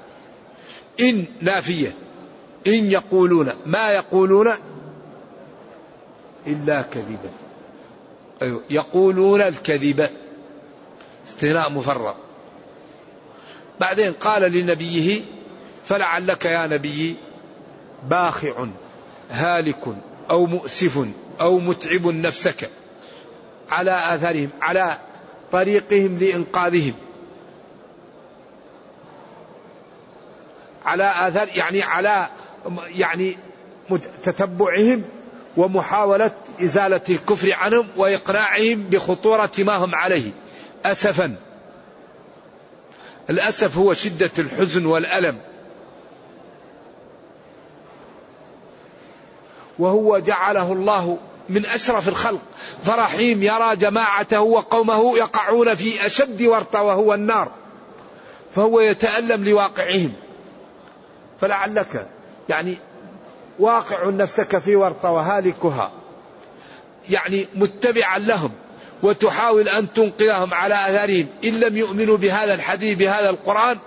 إن 1.00 1.24
نافية. 1.40 1.94
إن 2.66 2.90
يقولون. 2.90 3.52
ما 3.66 3.90
يقولون 3.90 4.54
إلا 6.46 6.82
كذبا. 6.82 7.30
أيوه. 8.42 8.62
يقولون 8.70 9.40
الكذب. 9.40 10.08
استثناء 11.26 11.70
مفرغ. 11.72 12.14
بعدين 13.80 14.12
قال 14.12 14.52
لنبيه 14.52 15.22
فلعلك 15.86 16.44
يا 16.44 16.66
نبي 16.66 17.16
باخع 18.04 18.66
هالك 19.30 19.84
أو 20.30 20.46
مؤسف 20.46 21.08
أو 21.40 21.58
متعب 21.58 22.06
نفسك 22.06 22.70
على 23.70 24.14
آثارهم 24.14 24.50
على 24.60 24.98
طريقهم 25.52 26.18
لإنقاذهم. 26.18 26.94
على 30.84 31.28
آثار 31.28 31.48
يعني 31.48 31.82
على 31.82 32.28
يعني 32.86 33.36
تتبعهم 34.22 35.04
ومحاولة 35.56 36.30
إزالة 36.62 37.00
الكفر 37.10 37.52
عنهم 37.52 37.86
وإقناعهم 37.96 38.82
بخطورة 38.82 39.50
ما 39.58 39.76
هم 39.76 39.94
عليه. 39.94 40.30
أسفا. 40.84 41.36
الأسف 43.30 43.76
هو 43.76 43.94
شدة 43.94 44.30
الحزن 44.38 44.86
والألم. 44.86 45.38
وهو 49.78 50.18
جعله 50.18 50.72
الله 50.72 51.18
من 51.48 51.66
أشرف 51.66 52.08
الخلق. 52.08 52.40
فرحيم 52.84 53.42
يرى 53.42 53.76
جماعته 53.76 54.40
وقومه 54.40 55.18
يقعون 55.18 55.74
في 55.74 56.06
أشد 56.06 56.42
ورطة 56.42 56.82
وهو 56.82 57.14
النار. 57.14 57.50
فهو 58.54 58.80
يتألم 58.80 59.44
لواقعهم. 59.44 60.12
فلعلك 61.40 62.08
يعني 62.48 62.78
واقع 63.58 64.10
نفسك 64.10 64.58
في 64.58 64.76
ورطة 64.76 65.10
وهالكها. 65.10 65.90
يعني 67.10 67.46
متبعا 67.54 68.18
لهم 68.18 68.50
وتحاول 69.02 69.68
أن 69.68 69.92
تنقذهم 69.92 70.54
على 70.54 70.74
أثارهم. 70.74 71.26
إن 71.44 71.60
لم 71.60 71.76
يؤمنوا 71.76 72.16
بهذا 72.16 72.54
الحديث 72.54 72.98
بهذا 72.98 73.30
القرآن 73.30 73.78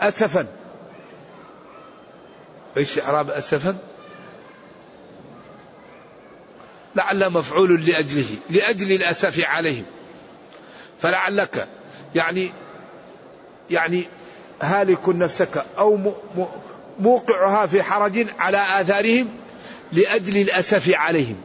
أسفا. 0.00 0.46
إيش 2.76 2.98
إعراب 2.98 3.30
أسفا؟ 3.30 3.76
لعل 6.96 7.30
مفعول 7.30 7.84
لأجله 7.84 8.36
لأجل 8.50 8.92
الأسف 8.92 9.44
عليهم. 9.44 9.84
فلعلك 11.00 11.68
يعني 12.14 12.52
يعني 13.70 14.08
هالك 14.62 15.08
نفسك 15.08 15.64
أو 15.78 16.14
موقعها 16.98 17.66
في 17.66 17.82
حرج 17.82 18.26
على 18.38 18.80
آثارهم 18.80 19.28
لأجل 19.92 20.36
الأسف 20.36 20.94
عليهم. 20.94 21.36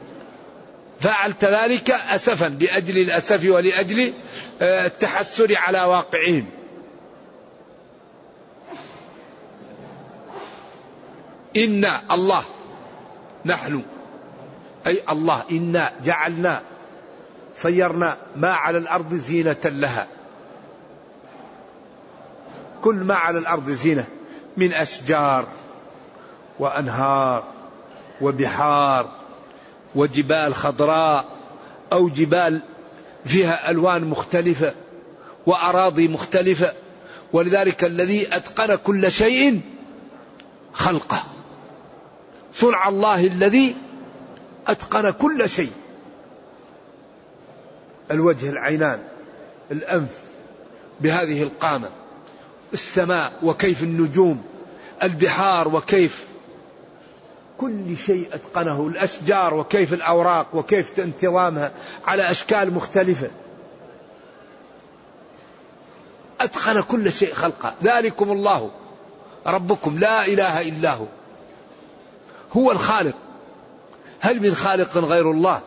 فعلت 1.01 1.45
ذلك 1.45 1.91
أسفا 1.91 2.45
لأجل 2.45 2.97
الأسف 2.97 3.45
ولأجل 3.45 4.13
آه، 4.61 4.85
التحسر 4.87 5.55
على 5.57 5.81
واقعهم. 5.81 6.45
إنا 11.57 12.01
الله 12.11 12.43
نحن 13.45 13.83
أي 14.87 15.01
الله 15.09 15.43
إنا 15.51 15.91
جعلنا 16.05 16.61
صيرنا 17.55 18.17
ما 18.35 18.53
على 18.53 18.77
الأرض 18.77 19.13
زينة 19.13 19.57
لها. 19.65 20.07
كل 22.81 22.95
ما 22.95 23.15
على 23.15 23.37
الأرض 23.37 23.69
زينة 23.69 24.05
من 24.57 24.73
أشجار 24.73 25.47
وأنهار 26.59 27.43
وبحار 28.21 29.09
وجبال 29.95 30.55
خضراء 30.55 31.25
أو 31.93 32.09
جبال 32.09 32.61
فيها 33.25 33.69
ألوان 33.69 34.03
مختلفة 34.03 34.73
وأراضي 35.45 36.07
مختلفة. 36.07 36.73
ولذلك 37.33 37.83
الذي 37.83 38.35
أتقن 38.35 38.75
كل 38.75 39.11
شيء 39.11 39.61
خلقه. 40.73 41.23
صنع 42.53 42.87
الله 42.87 43.25
الذي 43.25 43.75
أتقن 44.67 45.09
كل 45.09 45.49
شيء. 45.49 45.71
الوجه 48.11 48.49
العينان 48.49 48.99
الأنف 49.71 50.19
بهذه 51.01 51.43
القامة. 51.43 51.89
السماء 52.73 53.31
وكيف 53.43 53.83
النجوم 53.83 54.43
البحار 55.03 55.75
وكيف 55.75 56.27
كل 57.57 57.97
شيء 57.97 58.29
أتقنه. 58.33 58.87
الأشجار 58.87 59.53
وكيف 59.53 59.93
الأوراق 59.93 60.47
وكيف 60.53 60.99
انتظامها 60.99 61.71
على 62.05 62.31
أشكال 62.31 62.73
مختلفة. 62.73 63.29
أتقن 66.41 66.81
كل 66.81 67.11
شيء 67.11 67.33
خلقه. 67.33 67.75
ذلكم 67.83 68.31
الله. 68.31 68.71
ربكم 69.47 69.99
لا 69.99 70.25
إله 70.25 70.61
إلا 70.61 70.93
هو. 70.93 71.05
هو 72.53 72.71
الخالق. 72.71 73.15
هل 74.19 74.41
من 74.41 74.55
خالق 74.55 74.97
غير 74.97 75.31
الله؟ 75.31 75.61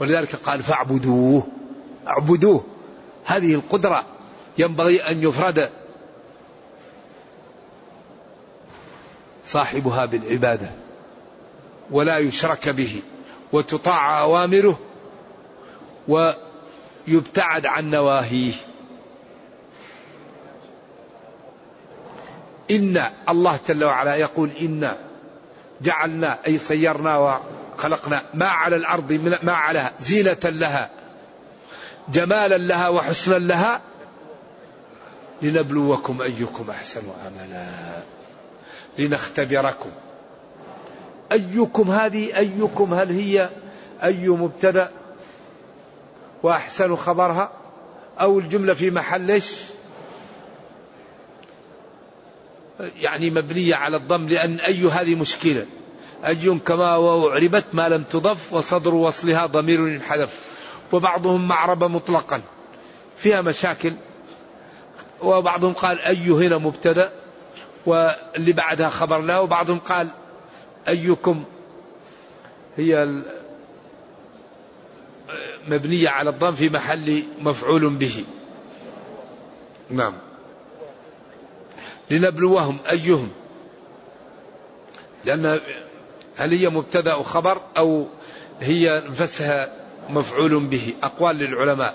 ولذلك 0.00 0.36
قال 0.36 0.62
فاعبدوه. 0.62 1.46
اعبدوه. 2.08 2.64
هذه 3.24 3.54
القدرة 3.54 4.06
ينبغي 4.58 5.00
أن 5.00 5.22
يفرد 5.22 5.70
صاحبها 9.44 10.04
بالعبادة 10.06 10.70
ولا 11.90 12.18
يشرك 12.18 12.68
به 12.68 13.02
وتطاع 13.52 14.20
أوامره 14.20 14.78
يبتعد 17.06 17.66
عن 17.66 17.90
نواهيه. 17.90 18.54
إن 22.70 23.10
الله 23.28 23.58
جل 23.68 23.84
وعلا 23.84 24.14
يقول 24.14 24.50
إنا 24.50 24.98
جعلنا 25.80 26.38
أي 26.46 26.58
صيرنا 26.58 27.16
وخلقنا 27.76 28.22
ما 28.34 28.46
على 28.46 28.76
الأرض 28.76 29.12
ما 29.42 29.52
على 29.52 29.90
زينة 30.00 30.38
لها 30.44 30.90
جمالا 32.08 32.58
لها 32.58 32.88
وحسنا 32.88 33.34
لها 33.34 33.80
لنبلوكم 35.42 36.22
أيكم 36.22 36.70
أحسن 36.70 37.02
عملا 37.26 37.66
لنختبركم. 38.98 39.90
أيكم 41.32 41.90
هذه 41.90 42.36
أيكم 42.36 42.94
هل 42.94 43.12
هي 43.12 43.50
أي 44.02 44.28
مبتدأ 44.28 44.90
وأحسن 46.42 46.96
خبرها 46.96 47.50
أو 48.20 48.38
الجملة 48.38 48.74
في 48.74 48.90
محل 48.90 49.30
إيش؟ 49.30 49.73
يعني 52.80 53.30
مبنية 53.30 53.74
على 53.74 53.96
الضم 53.96 54.28
لأن 54.28 54.56
أي 54.56 54.84
هذه 54.84 55.14
مشكلة؟ 55.14 55.66
أي 56.26 56.58
كما 56.58 56.96
وأعربت 56.96 57.64
ما 57.72 57.88
لم 57.88 58.04
تضف 58.04 58.52
وصدر 58.52 58.94
وصلها 58.94 59.46
ضمير 59.46 59.88
انحذف 59.88 60.40
وبعضهم 60.92 61.48
معرب 61.48 61.84
مطلقا. 61.84 62.42
فيها 63.16 63.42
مشاكل. 63.42 63.94
وبعضهم 65.22 65.72
قال 65.72 66.00
أي 66.00 66.28
هنا 66.28 66.58
مبتدأ 66.58 67.12
واللي 67.86 68.52
بعدها 68.52 68.88
خبر 68.88 69.20
له 69.20 69.40
وبعضهم 69.40 69.78
قال 69.78 70.08
أيكم 70.88 71.44
هي 72.76 73.22
مبنية 75.68 76.08
على 76.08 76.30
الضم 76.30 76.52
في 76.52 76.68
محل 76.68 77.22
مفعول 77.40 77.88
به. 77.90 78.24
نعم. 79.90 80.14
لنبلوهم 82.10 82.78
أيهم. 82.90 83.28
لأن 85.24 85.60
هل 86.36 86.52
هي 86.54 86.68
مبتدأ 86.68 87.14
خبر 87.14 87.62
أو 87.76 88.06
هي 88.60 89.02
نفسها 89.08 89.72
مفعول 90.10 90.66
به؟ 90.66 90.94
أقوال 91.02 91.36
للعلماء. 91.36 91.94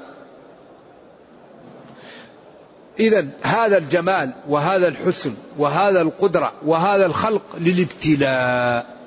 إذا 2.99 3.27
هذا 3.41 3.77
الجمال 3.77 4.33
وهذا 4.47 4.87
الحسن 4.87 5.33
وهذا 5.57 6.01
القدرة 6.01 6.53
وهذا 6.65 7.05
الخلق 7.05 7.41
للابتلاء. 7.57 8.97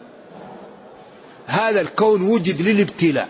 هذا 1.46 1.80
الكون 1.80 2.22
وجد 2.22 2.62
للابتلاء. 2.62 3.28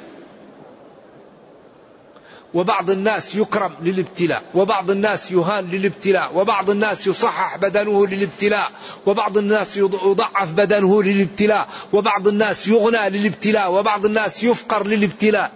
وبعض 2.55 2.91
الناس 2.91 3.37
يكرم 3.37 3.73
للابتلاء 3.83 4.43
وبعض 4.55 4.91
الناس 4.91 5.31
يهان 5.31 5.65
للابتلاء 5.65 6.31
وبعض 6.39 6.71
الناس 6.71 7.07
يصحح 7.07 7.57
بدنه 7.57 8.07
للابتلاء 8.07 8.73
وبعض 9.07 9.39
الناس 9.39 9.77
يضعف 9.77 10.53
بدنه 10.53 11.03
للابتلاء 11.03 11.69
وبعض 11.93 12.29
الناس 12.29 12.69
يغنى 12.69 13.11
للابتلاء 13.11 13.73
وبعض 13.73 14.05
الناس 14.05 14.45
يفقر 14.45 14.87
للابتلاء. 14.87 15.53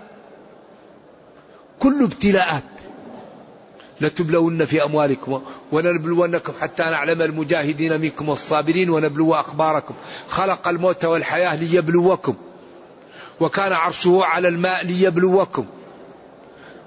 كل 1.81 2.05
ابتلاءات. 2.05 2.63
لتبلون 4.01 4.65
في 4.65 4.85
أموالكم 4.85 5.43
ولنبلونكم 5.73 6.53
حتى 6.61 6.83
نعلم 6.83 7.23
المجاهدين 7.23 8.01
منكم 8.01 8.29
والصابرين 8.29 8.91
ونبلو 8.91 9.35
أخباركم. 9.35 9.95
خلق 10.29 10.69
الموت 10.69 11.05
والحياة 11.05 11.57
ليبلوكم. 11.57 12.35
وكان 13.41 13.73
عرشه 13.73 14.25
على 14.25 14.49
الماء 14.49 14.87
ليبلوكم. 14.87 15.67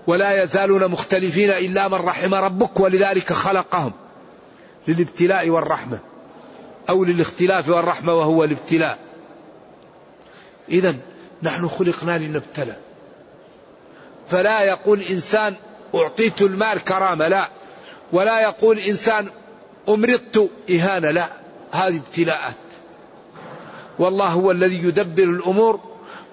ولا 0.07 0.43
يزالون 0.43 0.88
مختلفين 0.88 1.49
إلا 1.49 1.88
من 1.88 1.93
رحم 1.93 2.33
ربك 2.33 2.79
ولذلك 2.79 3.33
خلقهم 3.33 3.91
للابتلاء 4.88 5.49
والرحمة 5.49 5.99
أو 6.89 7.03
للاختلاف 7.03 7.69
والرحمة 7.69 8.13
وهو 8.13 8.43
الابتلاء. 8.43 8.97
إذا 10.69 10.95
نحن 11.43 11.67
خلقنا 11.67 12.17
لنبتلى. 12.17 12.75
فلا 14.29 14.62
يقول 14.63 15.01
إنسان 15.01 15.55
أعطيت 15.95 16.41
المال 16.41 16.83
كرامة 16.83 17.27
لا. 17.27 17.49
ولا 18.12 18.41
يقول 18.41 18.79
إنسان 18.79 19.27
أمرضت 19.89 20.49
إهانة 20.69 21.12
لا. 21.12 21.27
هذه 21.71 21.97
ابتلاءات. 21.97 22.55
والله 23.99 24.27
هو 24.27 24.51
الذي 24.51 24.83
يدبر 24.83 25.23
الأمور 25.23 25.88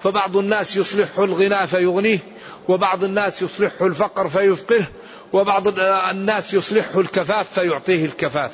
فبعض 0.07 0.37
الناس 0.37 0.77
يصلح 0.77 1.19
الغنى 1.19 1.67
فيغنيه 1.67 2.19
وبعض 2.67 3.03
الناس 3.03 3.41
يصلحه 3.41 3.85
الفقر 3.85 4.29
فيفقه 4.29 4.85
وبعض 5.33 5.63
الناس 6.09 6.53
يصلحه 6.53 6.99
الكفاف 6.99 7.59
فيعطيه 7.59 8.05
الكفاف. 8.05 8.51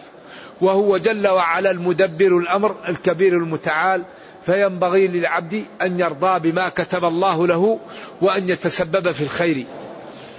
وهو 0.61 0.97
جل 0.97 1.27
وعلا 1.27 1.71
المدبر 1.71 2.37
الأمر 2.37 2.75
الكبير 2.87 3.37
المتعال 3.37 4.03
فينبغي 4.45 5.07
للعبد 5.07 5.65
أن 5.81 5.99
يرضى 5.99 6.51
بما 6.51 6.69
كتب 6.69 7.05
الله 7.05 7.47
له 7.47 7.79
وأن 8.21 8.49
يتسبب 8.49 9.11
في 9.11 9.21
الخير. 9.21 9.65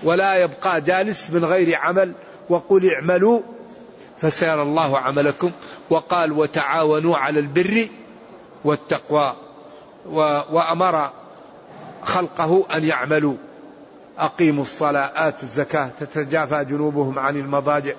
ولا 0.03 0.35
يبقى 0.35 0.81
جالس 0.81 1.31
من 1.31 1.45
غير 1.45 1.75
عمل 1.75 2.13
وقل 2.49 2.91
اعملوا 2.95 3.41
فسيرى 4.21 4.63
الله 4.63 4.99
عملكم. 4.99 5.53
وقال 5.91 6.33
وتعاونوا 6.33 7.17
على 7.17 7.41
البر 7.41 7.89
والتقوى. 8.65 9.44
وأمر 10.51 11.11
خلقه 12.03 12.65
أن 12.75 12.85
يعملوا. 12.85 13.35
أقيموا 14.19 14.63
الصلاة 14.63 15.29
آتوا 15.29 15.43
الزكاة 15.43 15.91
تتجافى 16.01 16.65
جنوبهم 16.65 17.19
عن 17.19 17.37
المضاجع. 17.37 17.93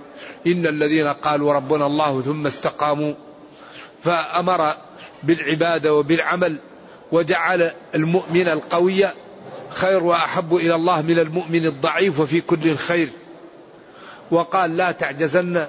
إن 0.48 0.68
الذين 0.68 1.08
قالوا 1.08 1.54
ربنا 1.54 1.86
الله 1.86 2.22
ثم 2.22 2.46
استقاموا. 2.46 3.14
فأمر 4.04 4.74
بالعبادة 5.24 5.94
وبالعمل 5.94 6.58
وجعل 7.12 7.72
المؤمن 7.96 8.48
القوي 8.48 9.06
خير 9.70 10.04
وأحب 10.04 10.56
إلى 10.56 10.76
الله 10.76 11.02
من 11.02 11.20
المؤمن 11.20 11.66
الضعيف 11.66 12.20
وفي 12.20 12.42
كل 12.42 12.70
الخير. 12.70 13.10
وقال 14.32 14.78
لا 14.78 14.92
تعجزن 14.92 15.68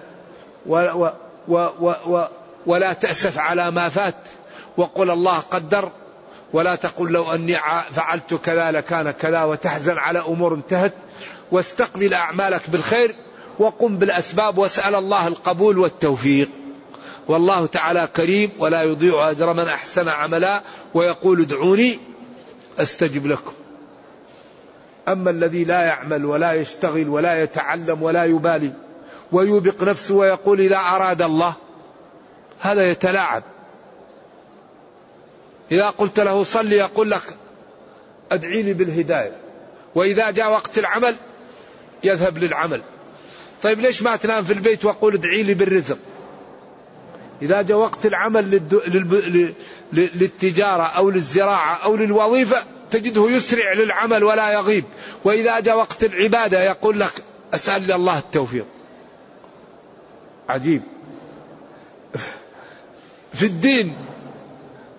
و 0.67 0.77
و 0.77 1.11
و 1.49 1.93
و 2.07 2.25
ولا 2.67 2.93
تأسف 2.93 3.39
على 3.39 3.71
ما 3.71 3.89
فات. 3.89 4.15
وقل 4.77 5.11
الله 5.11 5.39
قدر. 5.39 5.91
ولا 6.57 6.75
تقل 6.75 7.13
لو 7.13 7.35
أني 7.35 7.57
فعلت 7.93 8.35
كذا 8.35 8.71
لكان 8.71 9.11
كذا 9.11 9.45
وتحزن 9.45 9.99
على 9.99 10.19
أمور 10.19 10.55
انتهت 10.55 10.95
واستقبل 11.53 12.15
أعمالك 12.15 12.71
بالخير 12.71 13.15
وقم 13.59 13.99
بالأسباب 13.99 14.59
واسأل 14.59 14.95
الله 14.95 15.29
القبول 15.29 15.79
والتوفيق. 15.79 16.49
والله 17.29 17.67
تعالى 17.67 18.09
كريم 18.17 18.51
ولا 18.59 18.83
يضيع 18.83 19.31
أجر 19.31 19.53
من 19.53 19.69
أحسن 19.69 20.09
عملا 20.09 20.63
ويقول 20.95 21.41
ادعوني 21.41 21.99
أستجب 22.79 23.27
لكم. 23.27 23.53
أما 25.09 25.31
الذي 25.31 25.65
لا 25.65 25.83
يعمل 25.83 26.25
ولا 26.25 26.53
يشتغل 26.53 27.09
ولا 27.09 27.43
يتعلم 27.43 28.03
ولا 28.03 28.25
يبالي 28.25 28.73
ويوبق 29.33 29.83
نفسه 29.83 30.15
ويقول 30.15 30.61
إذا 30.61 30.77
أراد 30.77 31.23
الله 31.23 31.55
هذا 32.61 32.91
يتلاعب. 32.91 33.43
إذا 35.73 35.91
قلت 35.91 36.21
له 36.21 36.45
صل 36.45 36.73
يقول 36.73 37.11
لك 37.11 37.23
أدعيني 38.33 38.73
بالهداية. 38.73 39.37
وإذا 39.95 40.31
جاء 40.31 40.51
وقت 40.51 40.79
العمل 40.79 41.15
يذهب 42.05 42.39
للعمل. 42.39 42.83
طيب 43.63 43.81
ليش 43.81 44.03
ما 44.03 44.17
تنام 44.17 44.45
في 44.45 44.53
البيت 44.53 44.85
وقول 44.85 45.15
ادعي 45.15 45.43
لي 45.43 45.55
بالرزق؟ 45.55 45.99
إذا 47.43 47.63
جاء 47.63 47.79
وقت 47.79 48.07
العمل. 48.07 48.61
للتجارة 49.93 50.83
أو 50.83 51.11
للزراعة 51.11 51.75
أو 51.75 51.97
للوظيفة 51.97 52.65
تجده 52.91 53.31
يسرع 53.31 53.73
للعمل 53.73 54.25
ولا 54.25 54.53
يغيب. 54.53 54.85
وإذا 55.25 55.61
جاء 55.61 55.77
وقت 55.77 56.05
العبادة 56.05 56.63
يقول 56.63 57.01
لك 57.01 57.13
أسأل 57.55 57.93
الله 57.93 58.19
التوفيق. 58.19 58.67
عجيب. 60.49 60.83
في 63.39 63.47
الدين 63.47 63.95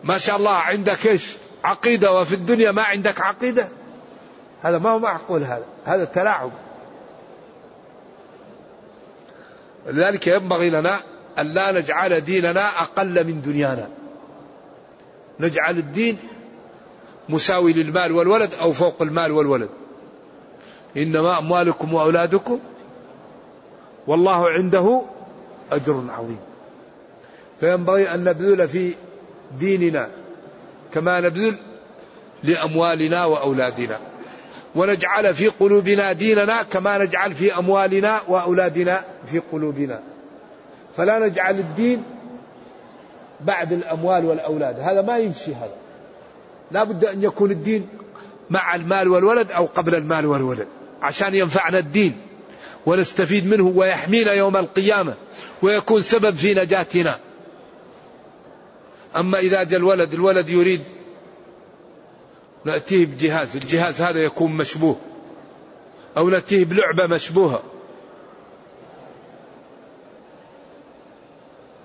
ما 0.03 0.17
شاء 0.17 0.37
الله 0.37 0.55
عندك 0.55 1.07
إيش؟ 1.07 1.37
عقيدة 1.63 2.11
وفي 2.11 2.35
الدنيا 2.35 2.71
ما 2.71 2.83
عندك 2.83 3.21
عقيدة؟ 3.21 3.69
هذا 4.63 4.77
ما 4.77 4.89
هو 4.89 4.99
معقول 4.99 5.43
هذا 5.43 5.65
هذا 5.85 6.05
تلاعب 6.05 6.51
لذلك 9.87 10.27
ينبغي 10.27 10.69
لنا 10.69 10.99
أن 11.39 11.47
لا 11.47 11.71
نجعل 11.71 12.21
ديننا 12.21 12.81
أقل 12.81 13.27
من 13.27 13.41
دنيانا. 13.41 13.89
نجعل 15.39 15.77
الدين 15.77 16.17
مساوي 17.29 17.73
للمال 17.73 18.11
والولد 18.11 18.53
أو 18.53 18.71
فوق 18.71 19.01
المال 19.01 19.31
والولد. 19.31 19.69
إنما 20.97 21.39
أموالكم 21.39 21.93
وأولادكم 21.93 22.59
والله 24.07 24.49
عنده 24.49 25.01
أجر 25.71 26.03
عظيم. 26.09 26.39
فينبغي 27.59 28.13
أن 28.13 28.23
نبذل 28.23 28.67
في 28.67 28.93
ديننا 29.59 30.09
كما 30.93 31.19
نبذل 31.21 31.55
لأموالنا 32.43 33.25
وأولادنا. 33.25 33.99
ونجعل 34.75 35.35
في 35.35 35.47
قلوبنا 35.47 36.13
ديننا 36.13 36.63
كما 36.63 36.97
نجعل 36.97 37.33
في 37.33 37.57
أموالنا 37.57 38.21
وأولادنا 38.27 39.05
في 39.25 39.39
قلوبنا. 39.51 40.01
فلا 40.97 41.19
نجعل 41.19 41.59
الدين 41.59 42.03
بعد 43.41 43.73
الأموال 43.73 44.25
والأولاد. 44.25 44.79
هذا 44.79 45.01
ما 45.01 45.17
يمشي 45.17 45.55
هذا. 45.55 45.75
لا 46.71 46.83
بد 46.83 47.05
أن 47.05 47.23
يكون 47.23 47.51
الدين 47.51 47.87
مع 48.49 48.75
المال 48.75 49.07
والولد 49.07 49.51
أو 49.51 49.65
قبل 49.65 49.95
المال 49.95 50.25
والولد 50.25 50.67
عشان 51.01 51.35
ينفعنا 51.35 51.77
الدين 51.77 52.17
ونستفيد 52.85 53.47
منه 53.47 53.63
ويحمينا 53.63 54.31
يوم 54.33 54.57
القيامة 54.57 55.13
ويكون 55.61 56.01
سبب 56.01 56.35
في 56.35 56.53
نجاتنا. 56.53 57.19
أما 59.17 59.39
إذا 59.39 59.63
جاء 59.63 59.79
الولد 59.79 60.13
الولد 60.13 60.49
يريد 60.49 60.83
نأتيه 62.65 63.05
بجهاز 63.05 63.55
الجهاز 63.55 64.01
هذا 64.01 64.19
يكون 64.19 64.57
مشبوه 64.57 64.97
أو 66.17 66.29
نأتيه 66.29 66.65
بلعبة 66.65 67.07
مشبوهة. 67.07 67.63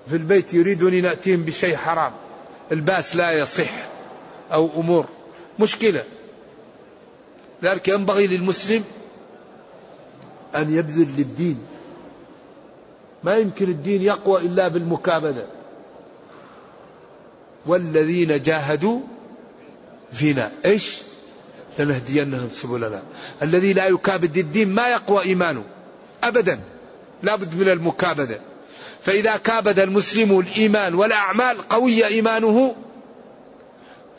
في 0.07 0.15
البيت 0.15 0.53
يريدون 0.53 1.01
نأتيهم 1.01 1.43
بشيء 1.43 1.75
حرام 1.75 2.11
الباس 2.71 3.15
لا 3.15 3.31
يصح 3.31 3.71
أو 4.51 4.81
أمور. 4.81 5.05
مشكلة. 5.59 6.03
ذلك 7.63 7.87
ينبغي 7.87 8.27
للمسلم 8.27 8.83
أن 10.55 10.73
يبذل 10.73 11.07
للدين. 11.17 11.65
ما 13.23 13.33
يمكن 13.33 13.65
الدين 13.65 14.01
يقوى 14.01 14.41
إلا 14.41 14.67
بالمكابدة 14.67 15.45
والذين 17.65 18.41
جاهدوا 18.41 18.99
فينا. 20.13 20.51
إيش؟ 20.65 21.01
لنهدينهم 21.79 22.49
سبلنا. 22.49 23.03
الذي 23.41 23.73
لا 23.73 23.87
يكابد 23.87 24.37
الدين 24.37 24.69
ما 24.69 24.87
يقوى 24.87 25.23
إيمانه. 25.23 25.63
ابدا. 26.23 26.59
لابد 27.23 27.55
من 27.55 27.69
المكابدة. 27.69 28.39
فإذا 29.01 29.37
كابد 29.37 29.79
المسلم 29.79 30.39
الإيمان 30.39 30.95
والأعمال 30.95 31.61
قوي 31.69 32.05
إيمانه 32.05 32.75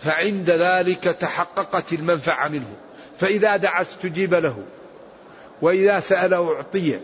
فعند 0.00 0.50
ذلك 0.50 1.04
تحققت 1.04 1.92
المنفعة 1.92 2.48
منه. 2.48 2.72
فإذا 3.18 3.56
دعا 3.56 3.82
استجيب 3.82 4.34
له. 4.34 4.56
وإذا 5.62 6.00
سال 6.00 6.34
اعطي 6.34 6.98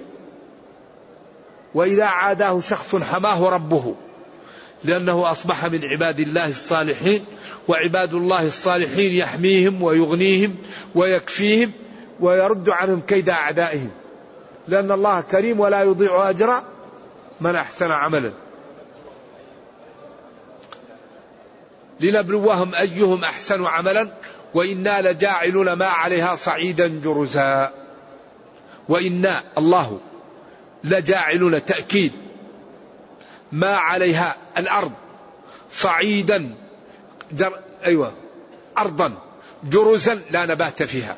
وإذا 1.74 2.04
عاداه 2.04 2.60
شخص 2.60 2.96
حماه 2.96 3.48
ربه. 3.48 3.94
لأنه 4.84 5.30
أصبح 5.30 5.66
من 5.66 5.84
عباد 5.84 6.20
الله 6.20 6.46
الصالحين 6.46 7.24
وعباد 7.68 8.14
الله 8.14 8.46
الصالحين 8.46 9.12
يحميهم 9.12 9.82
ويغنيهم 9.82 10.56
ويكفيهم 10.94 11.72
ويرد 12.20 12.70
عنهم 12.70 13.00
كيد 13.00 13.28
أعدائهم. 13.28 13.90
لأن 14.68 14.92
الله 14.92 15.20
كريم 15.20 15.60
ولا 15.60 15.82
يضيع 15.82 16.30
أجر 16.30 16.62
من 17.40 17.54
أحسن 17.54 17.90
عملا. 17.90 18.32
لنبلوهم 22.00 22.74
أيهم 22.74 23.24
أحسن 23.24 23.64
عملا 23.64 24.08
وإنا 24.54 25.10
لجاعلون 25.10 25.72
ما 25.72 25.86
عليها 25.86 26.34
صعيدا 26.34 26.88
جرزا 26.88 27.72
وإنا 28.88 29.42
الله 29.58 30.00
لجاعلون 30.84 31.64
تأكيد 31.64 32.12
ما 33.52 33.76
عليها 33.76 34.36
الأرض 34.58 34.92
صعيدا 35.70 36.54
جر 37.32 37.58
أيوة 37.84 38.12
أرضا 38.78 39.18
جرزا 39.64 40.20
لا 40.30 40.46
نبات 40.46 40.82
فيها. 40.82 41.16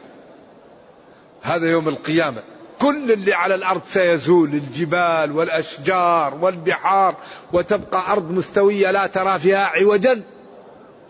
هذا 1.43 1.71
يوم 1.71 1.89
القيامة. 1.89 2.43
كل 2.81 3.13
اللي 3.13 3.35
على 3.35 3.55
الأرض 3.55 3.83
سيزول 3.87 4.49
الجبال 4.49 5.33
والأشجار 5.33 6.35
والبحار 6.35 7.17
وتبقى 7.53 8.13
أرض 8.13 8.31
مستوية 8.31 8.91
لا 8.91 9.07
ترى 9.07 9.39
فيها 9.39 9.65
عوجا 9.67 10.23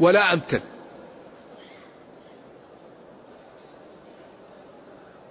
ولا 0.01 0.33
أمتا. 0.33 0.61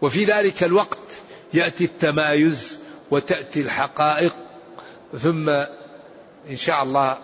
وفي 0.01 0.25
ذلك 0.25 0.63
الوقت 0.63 1.21
يأتي 1.54 1.86
التمايز 1.86 2.80
وتأتي 3.12 3.62
الحقائق 3.62 4.36
ثم 5.19 5.49
إن 6.49 6.56
شاء 6.56 6.84
الله 6.84 7.17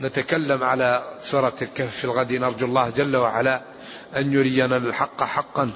نتكلم 0.00 0.64
على 0.64 1.16
سورة 1.20 1.52
الكهف 1.62 1.96
في 1.96 2.04
الغد. 2.04 2.32
نرجو 2.32 2.66
الله 2.66 2.90
جل 2.90 3.16
وعلا 3.16 3.62
أن 4.16 4.32
يرينا 4.32 4.76
الحق 4.76 5.22
حقا 5.22 5.70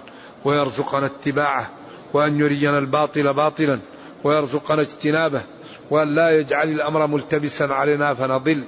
ويرزقنا 0.44 1.06
اتباعه 1.06 1.70
وأن 2.14 2.40
يرينا 2.40 2.78
الباطل 2.78 3.34
باطلا 3.34 3.80
ويرزقنا 4.24 4.80
اجتنابه 4.80 5.42
وأن 5.90 6.14
لا 6.14 6.30
يجعل 6.30 6.68
الأمر 6.68 7.06
ملتبسا 7.06 7.64
علينا 7.64 8.14
فنضل. 8.14 8.64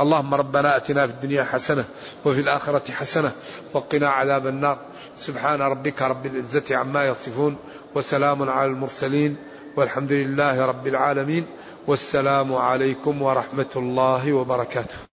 اللهم 0.00 0.34
ربنا 0.34 0.76
آتنا 0.76 1.06
في 1.06 1.12
الدنيا 1.12 1.44
حسنة 1.44 1.84
وفي 2.24 2.40
الآخرة 2.40 2.92
حسنة 2.92 3.32
وقنا 3.74 4.08
عذاب 4.08 4.46
النار. 4.46 4.78
سبحان 5.16 5.60
ربك 5.62 6.02
رب 6.02 6.26
العزة 6.26 6.76
عما 6.76 7.04
يصفون 7.04 7.56
وسلام 7.94 8.50
على 8.50 8.70
المرسلين. 8.70 9.36
والحمد 9.76 10.12
لله 10.12 10.66
رب 10.66 10.86
العالمين 10.86 11.46
والسلام 11.86 12.54
عليكم 12.54 13.22
ورحمة 13.22 13.72
الله 13.76 14.32
وبركاته. 14.32 15.15